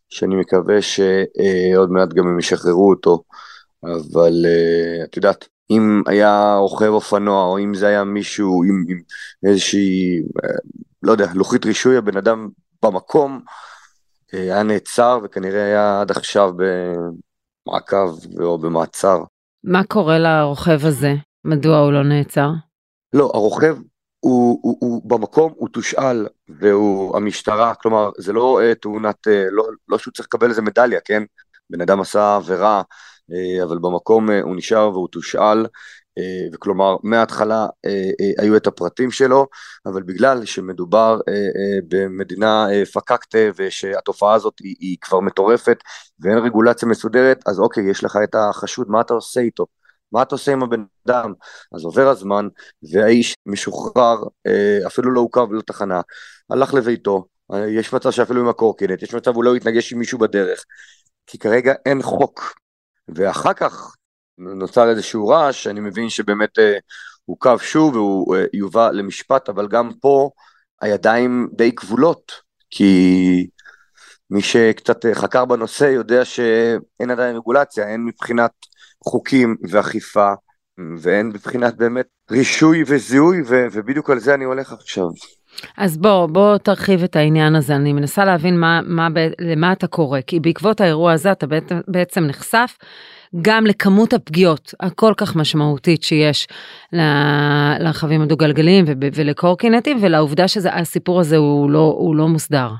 שאני 0.09 0.37
מקווה 0.37 0.83
שעוד 0.83 1.91
מעט 1.91 2.09
גם 2.09 2.27
הם 2.27 2.39
ישחררו 2.39 2.91
אותו, 2.91 3.23
אבל 3.85 4.47
אה, 4.47 5.05
את 5.05 5.17
יודעת, 5.17 5.49
אם 5.71 6.03
היה 6.07 6.57
רוכב 6.59 6.89
אופנוע, 6.89 7.45
או 7.45 7.59
אם 7.59 7.75
זה 7.75 7.87
היה 7.87 8.05
מישהו 8.05 8.62
עם, 8.65 8.85
עם 8.89 9.00
איזושהי, 9.50 10.21
אה, 10.45 10.49
לא 11.03 11.12
יודע, 11.12 11.27
לוחית 11.35 11.65
רישוי, 11.65 11.97
הבן 11.97 12.17
אדם 12.17 12.49
במקום 12.83 13.41
אה, 14.35 14.41
היה 14.41 14.62
נעצר 14.62 15.19
וכנראה 15.23 15.65
היה 15.65 16.00
עד 16.00 16.11
עכשיו 16.11 16.53
במעקב 17.67 18.19
או 18.41 18.59
במעצר. 18.59 19.23
מה 19.65 19.85
קורה 19.85 20.19
לרוכב 20.19 20.87
הזה? 20.87 21.15
מדוע 21.45 21.79
הוא 21.79 21.93
לא 21.93 22.05
נעצר? 22.05 22.50
לא, 23.12 23.31
הרוכב 23.35 23.77
הוא, 24.21 24.61
הוא, 24.62 24.77
הוא 24.81 25.11
במקום, 25.11 25.53
הוא 25.57 25.69
תושאל, 25.69 26.27
והוא 26.49 27.17
המשטרה, 27.17 27.75
כלומר, 27.75 28.11
זה 28.19 28.33
לא 28.33 28.61
uh, 28.61 28.75
תאונת, 28.75 29.27
uh, 29.27 29.31
לא, 29.50 29.65
לא 29.89 29.99
שהוא 29.99 30.12
צריך 30.12 30.29
לקבל 30.29 30.49
איזה 30.49 30.62
מדליה, 30.62 31.00
כן? 31.05 31.23
בן 31.71 31.81
אדם 31.81 32.00
עשה 32.00 32.37
עבירה, 32.37 32.83
אבל 33.63 33.79
במקום 33.79 34.31
uh, 34.31 34.33
הוא 34.43 34.57
נשאר 34.57 34.91
והוא 34.93 35.09
תושאל, 35.09 35.65
uh, 35.65 36.55
וכלומר, 36.55 36.97
מההתחלה 37.03 37.67
היו 38.39 38.57
את 38.57 38.67
הפרטים 38.67 39.11
שלו, 39.11 39.47
אבל 39.87 40.03
בגלל 40.03 40.45
שמדובר 40.45 41.21
במדינה 41.89 42.67
פקקטה, 42.93 43.39
ושהתופעה 43.57 44.35
הזאת 44.35 44.55
היא, 44.61 44.77
היא 44.81 44.97
כבר 45.01 45.21
מטורפת, 45.21 45.79
ואין 46.21 46.39
רגולציה 46.39 46.89
מסודרת, 46.89 47.43
אז 47.47 47.59
אוקיי, 47.59 47.91
יש 47.91 48.05
לך 48.05 48.19
את 48.25 48.35
החשוד, 48.35 48.87
מה 48.91 49.01
אתה 49.01 49.15
עושה 49.15 49.41
איתו? 49.41 49.67
מה 50.13 50.23
אתה 50.23 50.35
עושה 50.35 50.53
עם 50.53 50.63
הבן 50.63 50.85
אדם? 51.07 51.33
אז 51.73 51.85
עובר 51.85 52.09
הזמן, 52.09 52.49
והאיש 52.93 53.35
משוחרר, 53.47 54.23
אה, 54.47 54.87
אפילו 54.87 55.11
לא 55.13 55.21
עוכב 55.21 55.53
לתחנה, 55.53 56.01
הלך 56.51 56.75
לביתו, 56.75 57.25
אה, 57.53 57.69
יש 57.69 57.93
מצב 57.93 58.11
שאפילו 58.11 58.41
עם 58.41 58.49
הקורקינט, 58.49 59.03
יש 59.03 59.15
מצב 59.15 59.35
הוא 59.35 59.45
לא 59.45 59.57
יתנגש 59.57 59.93
עם 59.93 59.99
מישהו 59.99 60.19
בדרך, 60.19 60.65
כי 61.27 61.39
כרגע 61.39 61.75
אין 61.87 62.03
חוק. 62.03 62.55
ואחר 63.14 63.52
כך 63.52 63.95
נוצר 64.38 64.90
איזשהו 64.90 65.29
רעש, 65.29 65.67
אני 65.67 65.81
מבין 65.81 66.11
שבאמת 66.11 66.59
אה, 66.59 66.79
הוא 67.25 67.37
קו 67.38 67.59
שוב 67.59 67.97
והוא 67.97 68.37
יובא 68.52 68.90
למשפט, 68.90 69.49
אבל 69.49 69.69
גם 69.69 69.90
פה 70.00 70.31
הידיים 70.81 71.49
די 71.52 71.75
כבולות, 71.75 72.33
כי 72.71 73.47
מי 74.31 74.43
שקצת 74.43 75.07
חקר 75.14 75.45
בנושא 75.45 75.85
יודע 75.85 76.25
שאין 76.25 77.11
עדיין 77.11 77.37
רגולציה, 77.37 77.88
אין 77.88 78.05
מבחינת 78.05 78.50
חוקים 79.05 79.57
ואכיפה, 79.71 80.33
ואין 80.99 81.29
מבחינת 81.29 81.76
באמת 81.76 82.07
רישוי 82.31 82.85
וזיהוי, 82.87 83.43
ו- 83.47 83.67
ובדיוק 83.73 84.11
על 84.11 84.19
זה 84.21 84.35
אני 84.35 84.45
הולך 84.45 84.73
עכשיו. 84.73 85.07
אז 85.76 85.99
בוא, 85.99 86.26
בוא 86.26 86.59
תרחיב 86.59 87.02
את 87.02 87.17
העניין 87.17 87.55
הזה, 87.55 87.76
אני 87.76 87.93
מנסה 87.93 88.25
להבין 88.25 88.61
מה, 88.61 88.81
מה, 88.85 89.09
למה 89.38 89.73
אתה 89.73 89.87
קורא, 89.87 90.21
כי 90.21 90.40
בעקבות 90.40 90.81
האירוע 90.81 91.12
הזה 91.12 91.33
אתה 91.33 91.47
בעצם 91.88 92.25
נחשף 92.25 92.76
גם 93.43 93.67
לכמות 93.67 94.12
הפגיעות 94.12 94.75
הכל 94.81 95.12
כך 95.17 95.37
משמעותית 95.37 96.02
שיש 96.02 96.49
לרכבים 97.81 98.23
הדו-גלגליים 98.23 98.85
ולקורקינטים, 99.14 99.99
ולעובדה 100.00 100.49
שהסיפור 100.49 101.21
הזה 101.21 101.37
הוא 101.37 101.71
לא, 101.71 101.95
הוא 101.99 102.17
לא 102.17 102.29
מוסדר. 102.29 102.71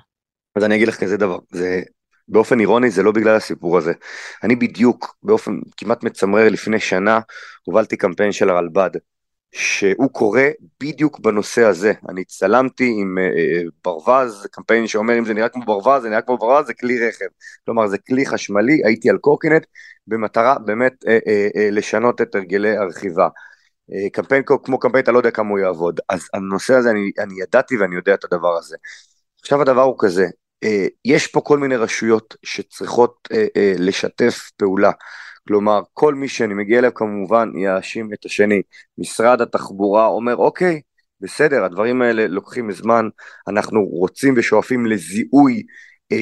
אז 0.56 0.64
אני 0.64 0.76
אגיד 0.76 0.88
לך 0.88 0.96
כזה 0.96 1.16
דבר, 1.16 1.38
זה 1.50 1.82
באופן 2.28 2.60
אירוני 2.60 2.90
זה 2.90 3.02
לא 3.02 3.12
בגלל 3.12 3.37
הסיפור 3.37 3.78
הזה. 3.78 3.92
אני 4.44 4.56
בדיוק, 4.56 5.16
באופן 5.22 5.52
כמעט 5.76 6.04
מצמרר 6.04 6.49
לפני 6.49 6.80
שנה, 6.80 7.20
הובלתי 7.64 7.96
קמפיין 7.96 8.32
של 8.32 8.50
הרלב"ד, 8.50 8.90
שהוא 9.52 10.11
קורה 10.12 10.49
בדיוק 10.80 11.19
בנושא 11.19 11.64
הזה. 11.64 11.92
אני 12.09 12.25
צלמתי 12.25 12.95
עם 12.99 13.19
אה, 13.19 13.25
אה, 13.25 13.62
ברווז, 13.85 14.47
קמפיין 14.50 14.87
שאומר 14.87 15.19
אם 15.19 15.25
זה 15.25 15.35
נראה 15.35 15.49
כמו 15.49 15.64
ברווז, 15.64 16.02
זה 16.02 16.09
נראה 16.09 16.23
כמו 16.23 16.38
ברווז, 16.38 16.66
זה 16.66 16.75
כלי 16.75 17.09
רכב. 17.09 17.26
כלומר 17.64 17.87
זה 17.87 17.99
כלי 17.99 18.26
חשמלי, 18.26 18.80
הייתי 18.85 19.11
על 19.11 19.19
קורקינט, 19.19 19.66
במטרה 20.07 20.59
באמת 20.59 21.04
אה, 21.09 21.19
לשנות 21.73 22.21
את 22.21 22.35
הרגלי 22.35 22.76
הרכיבה. 22.76 23.28
קמפיין 24.12 24.42
כמו 24.64 24.78
קמפיין, 24.78 25.02
אתה 25.02 25.12
לא 25.12 25.19
יודע 25.19 25.30
כמה 25.30 25.50
הוא 25.50 25.59
יעבוד. 25.59 26.00
אז 26.09 26.28
הנושא 26.35 26.75
הזה, 26.75 26.90
אני, 26.90 27.11
אני 27.19 27.40
ידעתי 27.40 27.76
ואני 27.76 27.97
יודע 27.97 28.14
את 28.14 28.25
הדבר 28.25 28.57
הזה. 28.59 28.76
עכשיו 29.40 29.62
הדבר 29.62 29.83
הוא 29.83 29.97
כזה, 29.99 30.26
יש 31.04 31.26
פה 31.26 31.40
כל 31.40 31.59
מיני 31.59 31.76
רשויות 31.76 32.37
שצריכות 32.42 33.28
לשתף 33.78 34.50
פעולה. 34.57 34.90
כלומר, 35.49 35.80
כל 35.92 36.14
מי 36.14 36.28
שאני 36.28 36.54
מגיע 36.54 36.78
אליו 36.78 36.94
כמובן 36.94 37.50
יאשים 37.56 38.12
את 38.12 38.25
השני. 38.25 38.62
משרד 38.99 39.40
התחבורה 39.40 40.06
אומר, 40.06 40.37
אוקיי, 40.37 40.80
בסדר, 41.20 41.64
הדברים 41.64 42.02
האלה 42.02 42.26
לוקחים 42.26 42.73
זמן, 42.73 43.09
אנחנו 43.49 43.85
רוצים 43.85 44.35
ושואפים 44.37 44.87
לזיהוי 44.87 45.62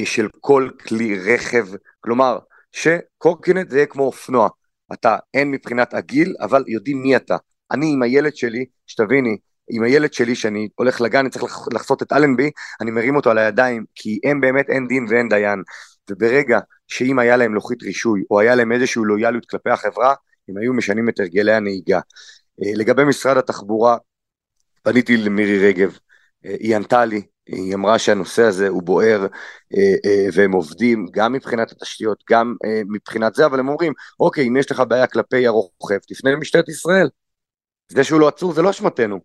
של 0.03 0.27
כל 0.39 0.69
כלי 0.87 1.19
רכב, 1.19 1.65
כלומר, 1.99 2.39
שקורקינט 2.71 3.69
זה 3.69 3.77
יהיה 3.77 3.85
כמו 3.85 4.03
אופנוע. 4.03 4.49
אתה, 4.93 5.17
אין 5.33 5.51
מבחינת 5.51 5.93
הגיל, 5.93 6.35
אבל 6.41 6.63
יודעים 6.67 7.01
מי 7.01 7.15
אתה. 7.15 7.37
אני 7.71 7.93
עם 7.93 8.01
הילד 8.01 8.35
שלי, 8.35 8.65
שתביני, 8.87 9.37
עם 9.69 9.83
הילד 9.83 10.13
שלי 10.13 10.35
שאני 10.35 10.69
הולך 10.75 11.01
לגן, 11.01 11.19
אני 11.19 11.29
צריך 11.29 11.67
לחסות 11.73 12.03
את 12.03 12.13
אלנבי, 12.13 12.51
אני 12.81 12.91
מרים 12.91 13.15
אותו 13.15 13.29
על 13.31 13.37
הידיים, 13.37 13.85
כי 13.95 14.19
הם 14.23 14.41
באמת 14.41 14.69
אין 14.69 14.87
דין 14.87 15.05
ואין 15.09 15.29
דיין. 15.29 15.63
וברגע 16.09 16.59
שאם 16.87 17.19
היה 17.19 17.37
להם 17.37 17.53
לוחית 17.53 17.83
רישוי, 17.83 18.23
או 18.31 18.39
היה 18.39 18.55
להם 18.55 18.71
איזושהי 18.71 19.01
לויאליות 19.05 19.45
כלפי 19.45 19.69
החברה, 19.69 20.15
הם 20.49 20.57
היו 20.57 20.73
משנים 20.73 21.09
את 21.09 21.19
הרגלי 21.19 21.53
הנהיגה. 21.53 21.99
אה, 22.63 22.71
לגבי 22.75 23.03
משרד 23.03 23.37
התחבורה, 23.37 23.97
פניתי 24.83 25.17
למירי 25.17 25.67
רגב, 25.67 25.97
אה, 26.45 26.55
היא 26.59 26.75
ענתה 26.75 27.05
לי, 27.05 27.21
היא 27.45 27.75
אמרה 27.75 27.99
שהנושא 27.99 28.41
הזה 28.41 28.67
הוא 28.67 28.83
בוער 28.83 29.27
אה, 29.77 30.27
והם 30.33 30.51
עובדים 30.51 31.05
גם 31.11 31.33
מבחינת 31.33 31.71
התשתיות, 31.71 32.23
גם 32.29 32.55
מבחינת 32.87 33.35
זה, 33.35 33.45
אבל 33.45 33.59
הם 33.59 33.69
אומרים, 33.69 33.93
אוקיי, 34.19 34.47
אם 34.47 34.57
יש 34.57 34.71
לך 34.71 34.83
בעיה 34.87 35.07
כלפי 35.07 35.47
הרוכב, 35.47 35.97
תפנה 36.07 36.31
למשטרת 36.31 36.69
ישראל. 36.69 37.09
זה 37.91 38.03
שהוא 38.03 38.19
לא 38.19 38.27
עצור 38.27 38.53
זה 38.53 38.61
לא 38.61 38.69
אשמתנו, 38.69 39.19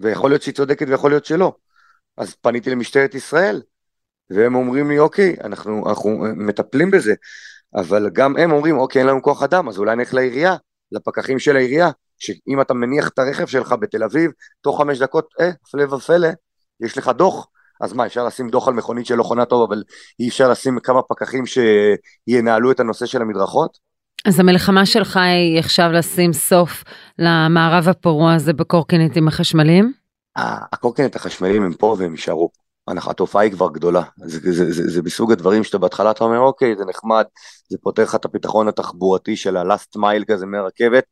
ויכול 0.00 0.30
להיות 0.30 0.42
שהיא 0.42 0.54
צודקת 0.54 0.86
ויכול 0.88 1.10
להיות 1.10 1.24
שלא. 1.24 1.54
אז 2.16 2.34
פניתי 2.34 2.70
למשטרת 2.70 3.14
ישראל, 3.14 3.62
והם 4.30 4.54
אומרים 4.54 4.90
לי, 4.90 4.98
אוקיי, 4.98 5.36
אנחנו, 5.44 5.88
אנחנו 5.88 6.24
מטפלים 6.36 6.90
בזה, 6.90 7.14
אבל 7.74 8.10
גם 8.12 8.36
הם 8.36 8.52
אומרים, 8.52 8.78
אוקיי, 8.78 9.00
אין 9.00 9.08
לנו 9.08 9.22
כוח 9.22 9.42
אדם, 9.42 9.68
אז 9.68 9.78
אולי 9.78 9.96
נלך 9.96 10.14
לעירייה, 10.14 10.56
לפקחים 10.92 11.38
של 11.38 11.56
העירייה, 11.56 11.90
שאם 12.18 12.60
אתה 12.60 12.74
מניח 12.74 13.08
את 13.08 13.18
הרכב 13.18 13.46
שלך 13.46 13.74
בתל 13.80 14.04
אביב, 14.04 14.30
תוך 14.60 14.80
חמש 14.80 14.98
דקות, 14.98 15.28
אה, 15.40 15.50
הפלא 15.62 15.94
ופלא, 15.94 16.28
יש 16.80 16.98
לך 16.98 17.08
דוח, 17.08 17.48
אז 17.80 17.92
מה, 17.92 18.06
אפשר 18.06 18.26
לשים 18.26 18.48
דוח 18.48 18.68
על 18.68 18.74
מכונית 18.74 19.06
שלא 19.06 19.22
חונה 19.22 19.44
טוב, 19.44 19.72
אבל 19.72 19.82
אי 20.20 20.28
אפשר 20.28 20.50
לשים 20.50 20.78
כמה 20.80 21.02
פקחים 21.02 21.44
שינהלו 21.46 22.70
את 22.70 22.80
הנושא 22.80 23.06
של 23.06 23.22
המדרכות? 23.22 23.78
אז 24.24 24.40
המלחמה 24.40 24.86
שלך 24.86 25.16
היא 25.16 25.58
עכשיו 25.58 25.90
לשים 25.92 26.32
סוף 26.32 26.84
למערב 27.18 27.88
הפרוע 27.88 28.34
הזה 28.34 28.52
בקורקינטים 28.52 29.28
החשמליים? 29.28 29.92
הקורקינט 30.36 31.16
החשמליים 31.16 31.62
הם 31.62 31.72
פה 31.72 31.96
והם 31.98 32.12
יישארו. 32.12 32.50
התופעה 32.96 33.42
היא 33.42 33.52
כבר 33.52 33.68
גדולה, 33.72 34.02
זה, 34.16 34.52
זה, 34.52 34.72
זה, 34.72 34.88
זה, 34.90 35.02
מסוג 35.02 35.32
הדברים 35.32 35.64
שאתה 35.64 35.78
בהתחלה 35.78 36.10
אתה 36.10 36.24
אומר 36.24 36.38
אוקיי 36.38 36.76
זה 36.76 36.84
נחמד, 36.84 37.24
זה 37.70 37.78
פותר 37.82 38.02
לך 38.02 38.14
את 38.14 38.24
הפתרון 38.24 38.68
התחבורתי 38.68 39.36
של 39.36 39.56
ה-last 39.56 39.96
mile 39.96 40.24
כזה 40.28 40.46
מהרכבת, 40.46 41.04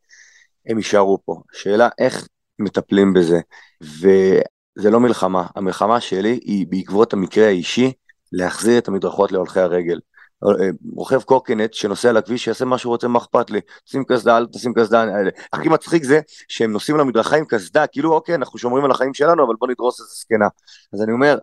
הם 0.67 0.77
יישארו 0.77 1.19
פה. 1.25 1.41
שאלה 1.53 1.89
איך 1.99 2.29
מטפלים 2.59 3.15
בזה, 3.15 3.41
וזה 3.81 4.91
לא 4.91 5.01
מלחמה, 5.01 5.47
המלחמה 5.57 6.01
שלי 6.01 6.41
היא 6.43 6.67
בעקבות 6.69 7.13
המקרה 7.13 7.47
האישי 7.47 7.93
להחזיר 8.33 8.79
את 8.79 8.89
המדרכות 8.89 9.33
להולכי 9.33 9.61
הרגל. 9.61 9.99
אה, 10.45 10.69
רוכב 10.93 11.23
קורקינט 11.23 11.75
שנוסע 11.75 12.09
על 12.09 12.17
הכביש 12.17 12.45
שיעשה 12.45 12.65
מה 12.65 12.79
שהוא 12.79 12.91
רוצה 12.91 13.09
מה 13.09 13.19
אכפת 13.19 13.51
לי? 13.51 13.61
שים 13.87 14.05
קסדה 14.05 14.37
אל 14.37 14.47
תשים 14.47 14.75
קסדה 14.75 15.05
הכי 15.53 15.69
מצחיק 15.69 16.05
זה 16.05 16.21
שהם 16.49 16.73
נוסעים 16.73 16.99
למדרכה 16.99 17.37
עם 17.37 17.45
קסדה 17.45 17.87
כאילו 17.87 18.15
אוקיי 18.15 18.35
אנחנו 18.35 18.59
שומרים 18.59 18.85
על 18.85 18.91
החיים 18.91 19.15
שלנו 19.15 19.45
אבל 19.47 19.55
בוא 19.59 19.69
נדרוס 19.69 20.01
איזה 20.01 20.11
זקנה. 20.15 20.49
אז 20.95 21.03
אני 21.03 21.13
אומר 21.13 21.39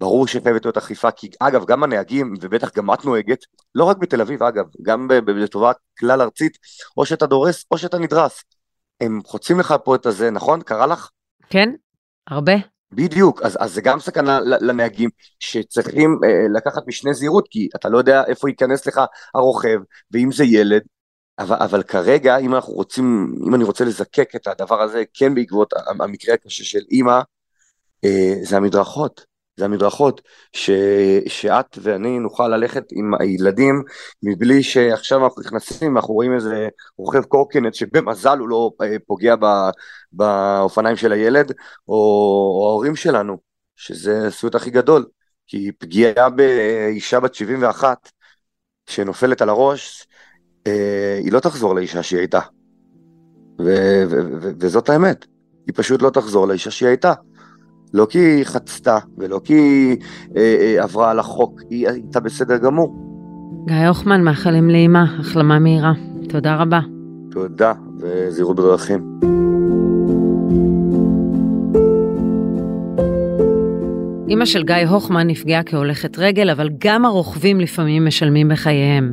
ברור 0.00 0.26
שחייבת 0.26 0.64
להיות 0.64 0.76
אכיפה 0.76 1.10
כי 1.10 1.30
אגב 1.40 1.64
גם 1.64 1.82
הנהגים 1.82 2.34
ובטח 2.40 2.70
גם 2.76 2.92
את 2.92 3.04
נוהגת 3.04 3.38
לא 3.74 3.84
רק 3.84 3.96
בתל 3.96 4.20
אביב 4.20 4.42
אגב 4.42 4.64
גם 4.82 5.08
לטובת 5.26 5.76
כלל 5.98 6.22
ארצית 6.22 6.58
או 6.96 7.06
שאתה 7.06 7.26
דורס 7.26 7.64
או 7.70 7.78
שאתה 7.78 7.98
נדרס. 7.98 8.42
הם 9.00 9.20
חוצים 9.26 9.60
לך 9.60 9.74
פה 9.84 9.94
את 9.94 10.06
הזה 10.06 10.30
נכון? 10.30 10.62
קרה 10.62 10.86
לך? 10.86 11.10
כן 11.50 11.68
הרבה. 12.26 12.52
בדיוק, 12.92 13.42
אז, 13.42 13.56
אז 13.60 13.74
זה 13.74 13.80
גם 13.80 14.00
סכנה 14.00 14.40
לנהגים 14.40 15.10
שצריכים 15.38 16.20
אה, 16.24 16.48
לקחת 16.56 16.82
משנה 16.86 17.12
זהירות, 17.12 17.48
כי 17.50 17.68
אתה 17.76 17.88
לא 17.88 17.98
יודע 17.98 18.24
איפה 18.26 18.48
ייכנס 18.48 18.86
לך 18.86 19.00
הרוכב, 19.34 19.78
ואם 20.10 20.32
זה 20.32 20.44
ילד, 20.44 20.82
אבל, 21.38 21.56
אבל 21.56 21.82
כרגע, 21.82 22.36
אם 22.36 22.54
אנחנו 22.54 22.72
רוצים, 22.72 23.34
אם 23.46 23.54
אני 23.54 23.64
רוצה 23.64 23.84
לזקק 23.84 24.36
את 24.36 24.46
הדבר 24.46 24.82
הזה, 24.82 25.02
כן 25.14 25.34
בעקבות 25.34 25.72
המקרה 26.00 26.34
הקשה 26.34 26.64
של 26.64 26.80
אימא, 26.90 27.20
אה, 28.04 28.34
זה 28.42 28.56
המדרכות. 28.56 29.35
זה 29.56 29.64
המדרכות, 29.64 30.20
ש, 30.52 30.70
שאת 31.26 31.78
ואני 31.82 32.18
נוכל 32.18 32.48
ללכת 32.48 32.84
עם 32.92 33.14
הילדים 33.20 33.82
מבלי 34.22 34.62
שעכשיו 34.62 35.24
אנחנו 35.24 35.42
נכנסים, 35.42 35.96
אנחנו 35.96 36.14
רואים 36.14 36.34
איזה 36.34 36.68
רוכב 36.98 37.22
קורקינט 37.22 37.74
שבמזל 37.74 38.38
הוא 38.38 38.48
לא 38.48 38.70
אה, 38.82 38.96
פוגע 39.06 39.34
באופניים 40.12 40.96
של 40.96 41.12
הילד, 41.12 41.52
או, 41.88 41.94
או 41.94 42.68
ההורים 42.68 42.96
שלנו, 42.96 43.38
שזה 43.76 44.26
הסיוט 44.26 44.54
הכי 44.54 44.70
גדול, 44.70 45.06
כי 45.46 45.72
פגיעה 45.78 46.30
באישה 46.30 47.20
בת 47.20 47.34
71 47.34 48.10
שנופלת 48.86 49.42
על 49.42 49.48
הראש, 49.48 50.06
אה, 50.66 51.18
היא 51.24 51.32
לא 51.32 51.40
תחזור 51.40 51.74
לאישה 51.74 52.02
שהיא 52.02 52.18
הייתה. 52.18 52.40
ו- 53.60 54.04
ו- 54.10 54.40
ו- 54.42 54.52
וזאת 54.60 54.88
האמת, 54.88 55.26
היא 55.66 55.74
פשוט 55.76 56.02
לא 56.02 56.10
תחזור 56.10 56.48
לאישה 56.48 56.70
שהיא 56.70 56.88
הייתה. 56.88 57.12
לא 57.94 58.06
כי 58.10 58.18
היא 58.18 58.44
חצתה 58.44 58.98
ולא 59.18 59.40
כי 59.44 59.54
היא 59.54 59.96
אה, 60.36 60.56
אה, 60.60 60.82
עברה 60.82 61.10
על 61.10 61.18
החוק, 61.18 61.60
היא 61.70 61.88
הייתה 61.88 62.20
בסדר 62.20 62.56
גמור. 62.56 62.96
גיא 63.66 63.88
הוחמן, 63.88 64.24
מאחלים 64.24 64.70
לאמא, 64.70 65.04
החלמה 65.20 65.58
מהירה. 65.58 65.92
תודה 66.28 66.56
רבה. 66.56 66.80
תודה, 67.30 67.72
וזהירות 68.00 68.56
בדרכים. 68.56 69.18
אמא 74.28 74.44
של 74.44 74.62
גיא 74.62 74.74
הוחמן 74.88 75.26
נפגעה 75.26 75.62
כהולכת 75.62 76.18
רגל, 76.18 76.50
אבל 76.50 76.70
גם 76.78 77.04
הרוכבים 77.04 77.60
לפעמים 77.60 78.06
משלמים 78.06 78.48
בחייהם. 78.48 79.12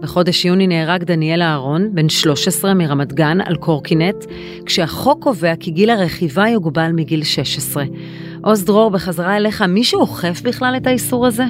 בחודש 0.00 0.44
יוני 0.44 0.66
נהרג 0.66 1.04
דניאל 1.04 1.42
אהרון, 1.42 1.94
בן 1.94 2.08
13 2.08 2.74
מרמת 2.74 3.12
גן, 3.12 3.38
על 3.44 3.56
קורקינט, 3.56 4.24
כשהחוק 4.66 5.22
קובע 5.22 5.56
כי 5.56 5.70
גיל 5.70 5.90
הרכיבה 5.90 6.48
יוגבל 6.48 6.90
מגיל 6.92 7.24
16. 7.24 7.84
עוז 8.44 8.64
דרור, 8.64 8.90
בחזרה 8.90 9.36
אליך, 9.36 9.62
מישהו 9.62 10.00
אוכף 10.00 10.42
בכלל 10.44 10.74
את 10.76 10.86
האיסור 10.86 11.26
הזה? 11.26 11.44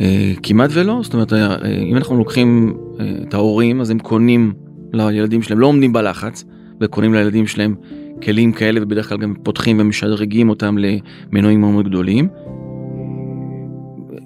אה, 0.00 0.32
כמעט 0.42 0.70
ולא, 0.72 1.00
זאת 1.02 1.14
אומרת, 1.14 1.32
אה, 1.32 1.56
אם 1.90 1.96
אנחנו 1.96 2.16
לוקחים 2.16 2.76
אה, 3.00 3.06
את 3.28 3.34
ההורים, 3.34 3.80
אז 3.80 3.90
הם 3.90 3.98
קונים 3.98 4.52
לילדים 4.92 5.42
שלהם, 5.42 5.60
לא 5.60 5.66
עומדים 5.66 5.92
בלחץ, 5.92 6.44
וקונים 6.80 7.14
לילדים 7.14 7.46
שלהם 7.46 7.74
כלים 8.22 8.52
כאלה, 8.52 8.82
ובדרך 8.82 9.08
כלל 9.08 9.18
גם 9.18 9.34
פותחים 9.42 9.80
ומשדרגים 9.80 10.48
אותם 10.48 10.76
למנועים 10.78 11.60
מאוד 11.60 11.88
גדולים. 11.88 12.28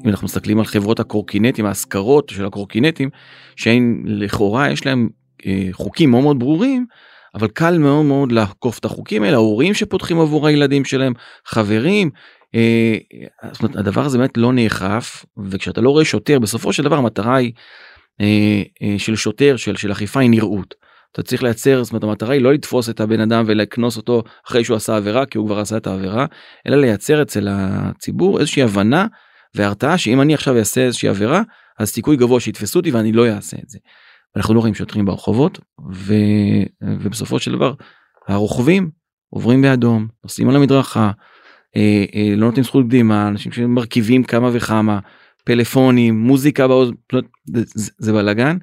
אם 0.04 0.10
אנחנו 0.10 0.24
מסתכלים 0.24 0.58
על 0.58 0.64
חברות 0.64 1.00
הקורקינטים, 1.00 1.66
ההשכרות 1.66 2.28
של 2.28 2.46
הקורקינטים, 2.46 3.10
שהן 3.56 4.02
לכאורה 4.06 4.70
יש 4.70 4.86
להם 4.86 5.08
אה, 5.46 5.68
חוקים 5.72 6.10
מאוד 6.10 6.22
מאוד 6.22 6.38
ברורים, 6.38 6.86
אבל 7.34 7.48
קל 7.48 7.78
מאוד 7.78 8.04
מאוד 8.04 8.32
לעקוף 8.32 8.78
את 8.78 8.84
החוקים 8.84 9.22
האלה, 9.22 9.36
ההורים 9.36 9.74
שפותחים 9.74 10.20
עבור 10.20 10.46
הילדים 10.46 10.84
שלהם, 10.84 11.12
חברים. 11.46 12.10
אה, 12.54 12.96
זאת 13.52 13.62
אומרת, 13.62 13.76
הדבר 13.76 14.04
הזה 14.04 14.18
באמת 14.18 14.36
לא 14.36 14.52
נאכף, 14.52 15.24
וכשאתה 15.50 15.80
לא 15.80 15.90
רואה 15.90 16.04
שוטר, 16.04 16.38
בסופו 16.38 16.72
של 16.72 16.82
דבר 16.82 16.96
המטרה 16.96 17.36
היא 17.36 17.52
אה, 18.20 18.62
אה, 18.82 18.94
של 18.98 19.16
שוטר, 19.16 19.56
של, 19.56 19.76
של 19.76 19.92
אכיפה 19.92 20.20
היא 20.20 20.30
נראות. 20.30 20.74
אתה 21.12 21.22
צריך 21.22 21.42
לייצר, 21.42 21.84
זאת 21.84 21.92
אומרת 21.92 22.04
המטרה 22.04 22.34
היא 22.34 22.42
לא 22.42 22.52
לתפוס 22.52 22.90
את 22.90 23.00
הבן 23.00 23.20
אדם 23.20 23.44
ולקנוס 23.46 23.96
אותו 23.96 24.22
אחרי 24.48 24.64
שהוא 24.64 24.76
עשה 24.76 24.96
עבירה, 24.96 25.26
כי 25.26 25.38
הוא 25.38 25.46
כבר 25.46 25.58
עשה 25.58 25.76
את 25.76 25.86
העבירה, 25.86 26.26
אלא 26.66 26.76
לייצר 26.76 27.22
אצל 27.22 27.48
הציבור 27.50 28.40
איזושהי 28.40 28.62
הבנה 28.62 29.06
והרתעה 29.54 29.98
שאם 29.98 30.20
אני 30.20 30.34
עכשיו 30.34 30.58
אעשה 30.58 30.80
איזושהי 30.80 31.08
עבירה 31.08 31.42
אז 31.78 31.88
סיכוי 31.88 32.16
גבוה 32.16 32.40
שיתפסו 32.40 32.78
אותי 32.78 32.90
ואני 32.90 33.12
לא 33.12 33.28
אעשה 33.28 33.56
את 33.64 33.68
זה. 33.68 33.78
אנחנו 34.36 34.54
לא 34.54 34.60
רואים 34.60 34.74
שוטרים 34.74 35.04
ברחובות 35.04 35.58
ו... 35.92 36.14
ובסופו 36.82 37.38
של 37.38 37.52
דבר 37.52 37.74
הרוכבים 38.28 38.90
עוברים 39.30 39.62
באדום 39.62 40.08
נוסעים 40.24 40.48
על 40.48 40.56
המדרכה 40.56 41.10
אה, 41.76 42.04
אה, 42.14 42.36
לא 42.36 42.46
נותנים 42.46 42.64
זכות 42.64 42.86
קדימה 42.86 43.28
אנשים 43.28 43.52
שמרכיבים 43.52 44.24
כמה 44.24 44.50
וכמה 44.52 44.98
פלאפונים 45.44 46.18
מוזיקה 46.18 46.68
באוז... 46.68 46.90
זה, 47.44 47.90
זה, 47.98 48.12
בלאגן. 48.12 48.56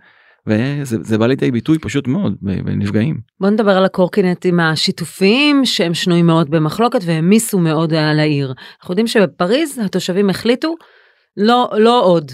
וזה 0.47 1.17
בא 1.17 1.27
לידי 1.27 1.51
ביטוי 1.51 1.79
פשוט 1.79 2.07
מאוד 2.07 2.35
בנפגעים. 2.41 3.19
בוא 3.39 3.49
נדבר 3.49 3.77
על 3.77 3.85
הקורקינטים 3.85 4.59
השיתופיים 4.59 5.65
שהם 5.65 5.93
שנויים 5.93 6.25
מאוד 6.25 6.49
במחלוקת 6.49 6.99
והעמיסו 7.05 7.59
מאוד 7.59 7.93
על 7.93 8.19
העיר. 8.19 8.53
אנחנו 8.79 8.91
יודעים 8.91 9.07
שבפריז 9.07 9.79
התושבים 9.85 10.29
החליטו 10.29 10.75
לא 11.37 11.69
לא 11.77 12.03
עוד. 12.05 12.31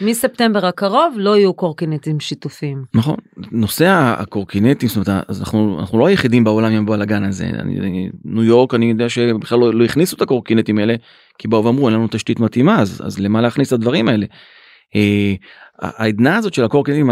מספטמבר 0.00 0.66
הקרוב 0.66 1.14
לא 1.16 1.36
יהיו 1.36 1.54
קורקינטים 1.54 2.20
שיתופיים. 2.20 2.84
נכון 2.94 3.16
נושא 3.52 3.86
הקורקינטים 4.18 4.88
זאת 4.88 5.08
אומרת 5.08 5.30
אנחנו 5.40 5.80
אנחנו 5.80 5.98
לא 5.98 6.06
היחידים 6.06 6.44
בעולם 6.44 6.72
עם 6.72 6.82
הבלאגן 6.82 7.24
הזה 7.24 7.44
אני, 7.44 8.10
ניו 8.24 8.44
יורק 8.44 8.74
אני 8.74 8.86
יודע 8.86 9.08
שבכלל 9.08 9.58
לא, 9.58 9.74
לא 9.74 9.84
הכניסו 9.84 10.16
את 10.16 10.22
הקורקינטים 10.22 10.78
האלה 10.78 10.94
כי 11.38 11.48
באו 11.48 11.64
ואמרו 11.64 11.88
אין 11.88 11.94
לנו 11.96 12.08
תשתית 12.10 12.40
מתאימה 12.40 12.80
אז 12.80 13.02
אז 13.04 13.18
למה 13.18 13.40
להכניס 13.40 13.68
את 13.68 13.72
הדברים 13.72 14.08
האלה. 14.08 14.26
העדנה 15.80 16.36
הזאת 16.36 16.54
של 16.54 16.64
הקורקינטים 16.64 17.10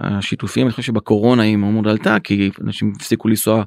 השיתופיים 0.00 0.66
אני 0.66 0.70
חושב 0.70 0.82
שבקורונה 0.82 1.42
היא 1.42 1.56
מאוד 1.56 1.88
עלתה 1.88 2.16
כי 2.24 2.50
אנשים 2.64 2.92
הפסיקו 2.96 3.28
לנסוע 3.28 3.64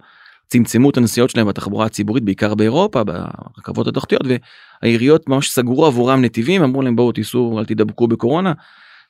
צמצמו 0.48 0.90
את 0.90 0.98
הנסיעות 0.98 1.30
שלהם 1.30 1.48
בתחבורה 1.48 1.86
הציבורית 1.86 2.24
בעיקר 2.24 2.56
באירופה 2.56 3.04
ברכבות 3.04 3.88
התחתיות 3.88 4.22
והעיריות 4.82 5.30
ממש 5.30 5.50
סגרו 5.50 5.86
עבורם 5.86 6.22
נתיבים 6.22 6.64
אמרו 6.64 6.82
להם 6.82 6.96
בואו 6.96 7.12
תיסעו 7.12 7.60
אל 7.60 7.66
תדבקו 7.66 8.08
בקורונה. 8.08 8.54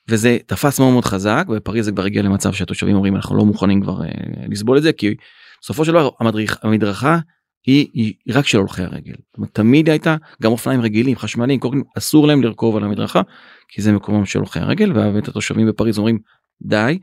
וזה 0.10 0.38
תפס 0.46 0.80
מאוד 0.80 0.92
מאוד 0.92 1.06
חזק 1.06 1.46
בפריז 1.50 1.86
זה 1.86 1.92
כבר 1.92 2.04
הגיע 2.04 2.22
למצב 2.22 2.54
שהתושבים 2.54 2.96
אומרים 2.96 3.16
אנחנו 3.16 3.38
לא 3.38 3.46
מוכנים 3.46 3.82
כבר 3.82 4.04
אה, 4.04 4.10
לסבול 4.50 4.78
את 4.78 4.84
זה 4.84 4.94
כי 4.94 5.16
בסופו 5.62 5.86
של 5.86 5.92
דבר 5.92 6.10
המדריך, 6.20 6.58
המדרכה 6.64 7.20
היא, 7.66 7.88
היא 7.94 8.14
רק 8.30 8.48
של 8.48 8.58
הולכי 8.58 8.82
הרגל. 8.82 9.14
תמיד 9.54 9.90
הייתה 9.90 10.16
גם 10.42 10.52
אופניים 10.52 10.82
רגילים 10.82 11.18
חשמליים 11.18 11.60
אסור 11.98 12.28
להם 12.28 12.44
לרכוב 12.44 12.78
על 12.78 12.84
המדרכה 12.84 13.22
כי 13.68 13.82
זה 13.82 13.92
מקומם 13.92 14.26
של 14.26 14.40
הולכי 14.40 14.60
הרגל 14.60 14.92
ואת 14.94 15.28
התושבים 15.28 15.68
בפריז 15.68 15.98
אומרים 15.98 16.20
די. 16.62 17.00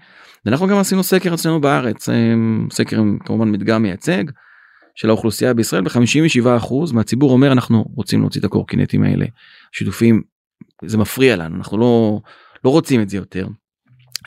ואנחנו 0.47 0.67
גם 0.67 0.77
עשינו 0.77 1.03
סקר 1.03 1.35
אצלנו 1.35 1.61
בארץ 1.61 2.09
אמ, 2.09 2.69
סקר 2.73 3.03
כמובן 3.25 3.51
מדגם 3.51 3.83
מייצג 3.83 4.25
של 4.95 5.09
האוכלוסייה 5.09 5.55
בישראל 5.55 5.83
ו-57% 5.85 6.75
מהציבור 6.93 7.33
אומר 7.33 7.53
אנחנו 7.53 7.85
רוצים 7.95 8.21
להוציא 8.21 8.41
את 8.41 8.45
הקורקינטים 8.45 9.03
האלה 9.03 9.27
שיתופים 9.73 10.23
זה 10.85 10.99
מפריע 10.99 11.37
לנו 11.37 11.57
אנחנו 11.57 11.79
לא 11.79 12.21
לא 12.65 12.71
רוצים 12.71 13.01
את 13.01 13.09
זה 13.09 13.17
יותר. 13.17 13.47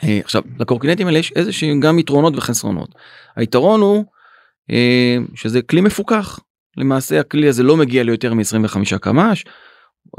אה, 0.04 0.20
עכשיו 0.24 0.42
לקורקינטים 0.58 1.06
האלה 1.06 1.18
יש 1.18 1.32
איזה 1.36 1.52
שהם 1.52 1.80
גם 1.80 1.98
יתרונות 1.98 2.36
וחסרונות. 2.36 2.94
היתרון 3.36 3.80
הוא 3.80 4.04
אה, 4.70 5.16
שזה 5.34 5.62
כלי 5.62 5.80
מפוקח 5.80 6.40
למעשה 6.76 7.20
הכלי 7.20 7.48
הזה 7.48 7.62
לא 7.62 7.76
מגיע 7.76 8.02
ליותר 8.02 8.34
מ-25 8.34 8.98
קמ"ש. 8.98 9.44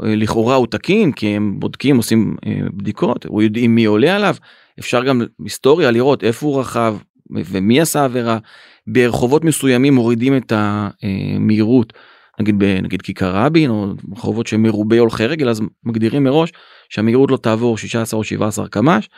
אה, 0.02 0.16
לכאורה 0.16 0.54
הוא 0.54 0.66
תקין 0.66 1.12
כי 1.12 1.26
הם 1.26 1.60
בודקים 1.60 1.96
עושים 1.96 2.36
אה, 2.46 2.60
בדיקות 2.74 3.26
הוא 3.26 3.42
יודעים 3.42 3.74
מי 3.74 3.84
עולה 3.84 4.16
עליו. 4.16 4.34
אפשר 4.78 5.04
גם 5.04 5.22
היסטוריה 5.44 5.90
לראות 5.90 6.24
איפה 6.24 6.46
הוא 6.46 6.60
רכב 6.60 6.96
ומי 7.30 7.80
עשה 7.80 8.04
עבירה. 8.04 8.38
ברחובות 8.86 9.44
מסוימים 9.44 9.94
מורידים 9.94 10.36
את 10.36 10.52
המהירות. 10.56 11.92
נגיד 12.40 12.58
בנגיד 12.58 13.02
כיכר 13.02 13.36
רבין 13.36 13.70
או 13.70 13.86
רחובות 14.12 14.46
שהם 14.46 14.62
מרובי 14.62 14.98
הולכי 14.98 15.26
רגל 15.26 15.48
אז 15.48 15.62
מגדירים 15.84 16.24
מראש 16.24 16.52
שהמהירות 16.88 17.30
לא 17.30 17.36
תעבור 17.36 17.78
16 17.78 18.18
או 18.18 18.24
17 18.24 18.68
קמ"ש. 18.68 19.08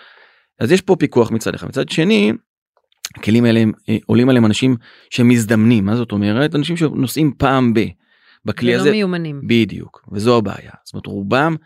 אז 0.61 0.73
יש 0.73 0.81
פה 0.81 0.97
פיקוח 0.97 1.31
מצד 1.31 1.55
אחד. 1.55 1.69
מצד 1.69 1.89
שני 1.89 2.33
הכלים 3.17 3.45
האלה 3.45 3.65
אה, 3.89 3.97
עולים 4.07 4.29
עליהם 4.29 4.47
אנשים 4.47 4.77
שמזדמנים. 5.11 5.87
מה 5.87 5.97
זאת 5.97 6.13
אומרת? 6.13 6.55
אנשים 6.55 6.77
שנוסעים 6.77 7.33
פעם 7.39 7.75
ב. 7.75 7.81
בכלי 8.45 8.75
הזה. 8.75 8.91
מיומנים. 8.91 9.41
בדיוק 9.47 10.09
וזו 10.13 10.39
הבעיה 10.39 10.73
זאת 10.85 10.95
אומרת 10.95 11.07
רובם 11.07 11.57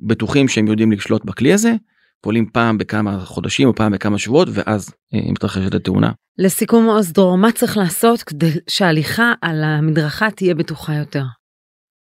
בטוחים 0.00 0.48
שהם 0.48 0.66
יודעים 0.66 0.92
לשלוט 0.92 1.24
בכלי 1.24 1.52
הזה 1.52 1.74
פועלים 2.20 2.50
פעם 2.52 2.78
בכמה 2.78 3.20
חודשים 3.24 3.68
או 3.68 3.74
פעם 3.74 3.92
בכמה 3.92 4.18
שבועות 4.18 4.48
ואז 4.52 4.90
אה, 5.14 5.32
מתרחשת 5.32 5.74
התאונה. 5.74 6.12
לסיכום 6.38 6.86
עוז 6.86 7.12
דרור 7.12 7.38
מה 7.38 7.52
צריך 7.52 7.76
לעשות 7.76 8.22
כדי 8.22 8.50
שההליכה 8.68 9.32
על 9.42 9.64
המדרכה 9.64 10.30
תהיה 10.30 10.54
בטוחה 10.54 10.94
יותר. 10.94 11.24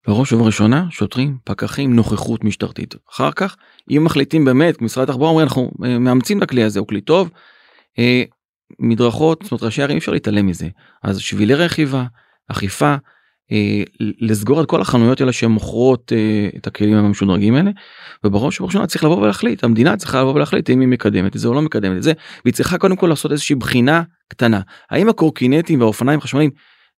בראש 0.07 0.33
ובראשונה 0.33 0.85
שוטרים, 0.89 1.37
פקחים, 1.43 1.95
נוכחות 1.95 2.43
משטרתית. 2.43 2.95
אחר 3.11 3.31
כך, 3.31 3.55
אם 3.91 4.03
מחליטים 4.03 4.45
באמת, 4.45 4.81
משרד 4.81 5.09
התחבורה 5.09 5.31
אומר 5.31 5.43
אנחנו 5.43 5.71
אה, 5.85 5.99
מאמצים 5.99 6.37
את 6.37 6.43
הכלי 6.43 6.63
הזה, 6.63 6.79
הוא 6.79 6.87
כלי 6.87 7.01
טוב, 7.01 7.29
אה, 7.99 8.23
מדרכות, 8.79 9.39
זאת 9.43 9.51
אומרת 9.51 9.63
ראשי 9.63 9.83
ערים 9.83 9.95
אי 9.95 9.99
אפשר 9.99 10.11
להתעלם 10.11 10.47
מזה. 10.47 10.67
אז 11.03 11.19
שבילי 11.19 11.55
רכיבה, 11.55 12.05
אכיפה, 12.47 12.95
לסגור 13.99 14.62
את 14.62 14.65
כל 14.65 14.81
החנויות 14.81 15.21
האלה 15.21 15.31
שמוכרות 15.31 16.13
אה, 16.15 16.49
את 16.57 16.67
הכלים 16.67 16.93
המשודרגים 16.93 17.55
האלה 17.55 17.71
ובראש 18.23 18.62
ובראשונה 18.62 18.88
צריך 18.88 19.03
לבוא 19.03 19.17
ולהחליט 19.17 19.63
המדינה 19.63 19.97
צריכה 19.97 20.21
לבוא 20.21 20.33
ולהחליט 20.33 20.69
אם 20.69 20.79
היא 20.79 20.88
מקדמת 20.88 21.36
את 21.36 21.41
זה 21.41 21.47
או 21.47 21.53
לא 21.53 21.62
מקדמת 21.62 21.97
את 21.97 22.03
זה 22.03 22.13
והיא 22.45 22.53
צריכה 22.53 22.77
קודם 22.77 22.95
כל 22.95 23.07
לעשות 23.07 23.31
איזושהי 23.31 23.55
בחינה 23.55 24.03
קטנה. 24.27 24.62
האם 24.91 25.10
הקורקינטים 25.10 25.79
והאופניים 25.81 26.21
חשמליים 26.21 26.49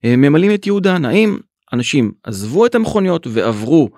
אה, 0.05 0.17
ממלאים 0.17 0.55
את 0.55 0.67
יהודן 0.67 1.05
האם 1.05 1.37
אנשים 1.73 2.13
עזבו 2.25 2.67
את 2.67 2.75
המכוניות 2.75 3.27
ועברו 3.31 3.89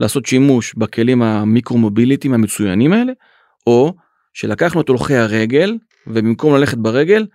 לעשות 0.00 0.26
שימוש 0.26 0.74
בכלים 0.74 1.22
המיקרו 1.22 1.78
מוביליטיים 1.78 2.34
המצוינים 2.34 2.92
האלה 2.92 3.12
או 3.66 3.94
שלקחנו 4.34 4.80
את 4.80 4.88
הולכי 4.88 5.14
הרגל 5.14 5.76
ובמקום 6.06 6.54
ללכת 6.54 6.78
ברגל 6.78 7.26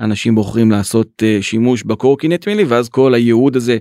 אנשים 0.00 0.34
בוחרים 0.34 0.70
לעשות 0.70 1.22
שימוש 1.40 1.82
בקורקינטים 1.82 2.52
האלה 2.52 2.62
ואז 2.68 2.88
כל 2.88 3.14
הייעוד 3.14 3.56
הזה 3.56 3.78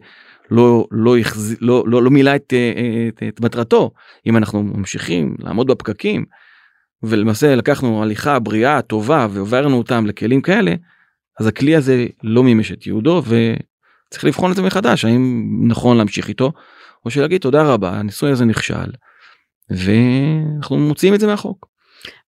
לא 0.52 0.88
לא 0.92 1.18
החז... 1.18 1.56
לא 1.62 1.84
לא 1.88 2.04
לא 2.04 2.12
מילא 2.12 2.36
את, 2.36 2.54
אה, 2.54 3.08
את, 3.08 3.24
את 3.28 3.42
מטרתו 3.42 3.92
אם 4.28 4.38
אנחנו 4.38 4.64
ממשיכים 4.64 5.36
לעמוד 5.40 5.68
בפקקים 5.68 6.26
ולמעשה 7.04 7.56
לקחנו 7.56 8.04
הליכה 8.04 8.40
בריאה 8.40 8.82
טובה 8.82 9.28
והעברנו 9.32 9.78
אותם 9.78 10.06
לכלים 10.08 10.42
כאלה 10.42 10.74
אז 11.40 11.48
הכלי 11.48 11.76
הזה 11.76 12.06
לא 12.24 12.44
מימש 12.44 12.72
את 12.72 12.86
ייעודו 12.86 13.24
וצריך 13.24 14.26
לבחון 14.26 14.52
את 14.52 14.56
זה 14.56 14.62
מחדש 14.62 15.06
האם 15.06 15.46
נכון 15.68 15.98
להמשיך 15.98 16.28
איתו 16.28 16.52
או 17.06 17.10
שלהגיד 17.10 17.42
תודה 17.42 17.64
רבה 17.64 17.92
הניסוי 17.92 18.32
הזה 18.32 18.46
נכשל 18.46 18.92
ואנחנו 19.70 20.78
מוציאים 20.78 21.14
את 21.14 21.20
זה 21.20 21.28
מהחוק. 21.28 21.70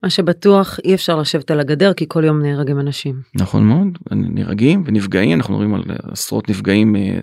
מה 0.02 0.10
שבטוח 0.10 0.78
אי 0.84 0.94
אפשר 0.94 1.16
לשבת 1.16 1.50
על 1.50 1.60
הגדר 1.60 1.92
כי 1.94 2.04
כל 2.08 2.24
יום 2.24 2.42
נהרגים 2.42 2.80
אנשים. 2.80 3.20
נכון 3.34 3.64
מאוד, 3.64 3.98
נהרגים 4.10 4.82
ונפגעים, 4.86 5.38
אנחנו 5.38 5.54
מדברים 5.54 5.74
על 5.74 5.82
עשרות 6.10 6.50
נפגעים 6.50 6.96
אה, 6.96 7.18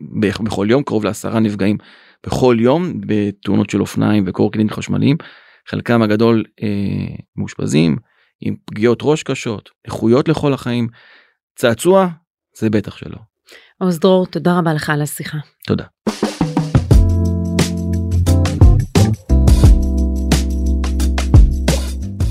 בערך 0.00 0.40
בכל 0.40 0.66
יום, 0.70 0.82
קרוב 0.82 1.04
לעשרה 1.04 1.40
נפגעים 1.40 1.76
בכל 2.26 2.56
יום 2.60 2.92
בתאונות 3.00 3.70
של 3.70 3.80
אופניים 3.80 4.24
וקורקינטים 4.26 4.76
חשמליים, 4.76 5.16
חלקם 5.68 6.02
הגדול 6.02 6.44
אה, 6.62 7.16
מאושפזים 7.36 7.96
עם 8.40 8.56
פגיעות 8.64 8.98
ראש 9.02 9.22
קשות, 9.22 9.70
איכויות 9.84 10.28
לכל 10.28 10.52
החיים, 10.52 10.88
צעצוע 11.56 12.08
זה 12.58 12.70
בטח 12.70 12.96
שלא. 12.96 13.18
עוז 13.80 13.98
דרור, 13.98 14.26
תודה 14.26 14.58
רבה 14.58 14.74
לך 14.74 14.90
על 14.90 15.02
השיחה. 15.02 15.38
תודה. 15.66 15.84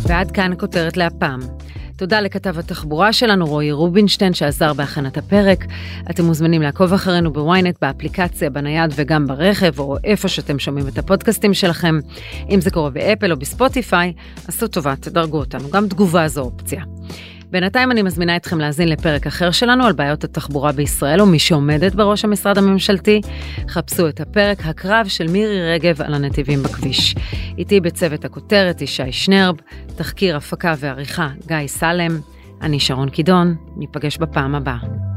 ועד 0.07 0.31
כאן 0.31 0.51
כותרת 0.59 0.97
להפעם. 0.97 1.39
תודה 1.95 2.21
לכתב 2.21 2.59
התחבורה 2.59 3.13
שלנו 3.13 3.45
רועי 3.45 3.71
רובינשטיין 3.71 4.33
שעזר 4.33 4.73
בהכנת 4.73 5.17
הפרק. 5.17 5.65
אתם 6.09 6.25
מוזמנים 6.25 6.61
לעקוב 6.61 6.93
אחרינו 6.93 7.33
בוויינט, 7.33 7.75
באפליקציה, 7.81 8.49
בנייד 8.49 8.93
וגם 8.95 9.27
ברכב, 9.27 9.79
או 9.79 9.97
איפה 10.03 10.27
שאתם 10.27 10.59
שומעים 10.59 10.87
את 10.87 10.97
הפודקאסטים 10.97 11.53
שלכם. 11.53 11.99
אם 12.49 12.61
זה 12.61 12.71
קורה 12.71 12.89
באפל 12.89 13.31
או 13.31 13.37
בספוטיפיי, 13.37 14.13
עשו 14.47 14.67
טובה, 14.67 14.95
תדרגו 14.95 15.37
אותנו, 15.37 15.69
גם 15.69 15.87
תגובה 15.87 16.27
זו 16.27 16.41
אופציה. 16.41 16.83
בינתיים 17.49 17.91
אני 17.91 18.01
מזמינה 18.01 18.35
אתכם 18.35 18.59
להאזין 18.59 18.89
לפרק 18.89 19.27
אחר 19.27 19.51
שלנו 19.51 19.85
על 19.85 19.93
בעיות 19.93 20.23
התחבורה 20.23 20.71
בישראל 20.71 21.21
ומי 21.21 21.39
שעומדת 21.39 21.95
בראש 21.95 22.25
המשרד 22.25 22.57
הממשלתי. 22.57 23.21
חפשו 23.69 24.09
את 24.09 24.19
הפרק 24.19 24.65
הקרב 24.65 25.07
של 25.07 25.27
מירי 25.27 25.73
רגב 25.73 26.01
על 26.01 26.13
הנתיבים 26.13 26.63
בכביש. 26.63 27.15
איתי 27.57 27.79
בצוות 27.79 28.25
הכותרת 28.25 28.81
ישי 28.81 29.11
שנרב, 29.11 29.55
תחקיר 29.95 30.37
הפקה 30.37 30.73
ועריכה 30.77 31.29
גיא 31.47 31.67
סלם, 31.67 32.19
אני 32.61 32.79
שרון 32.79 33.09
קידון, 33.09 33.55
ניפגש 33.77 34.17
בפעם 34.17 34.55
הבאה. 34.55 35.16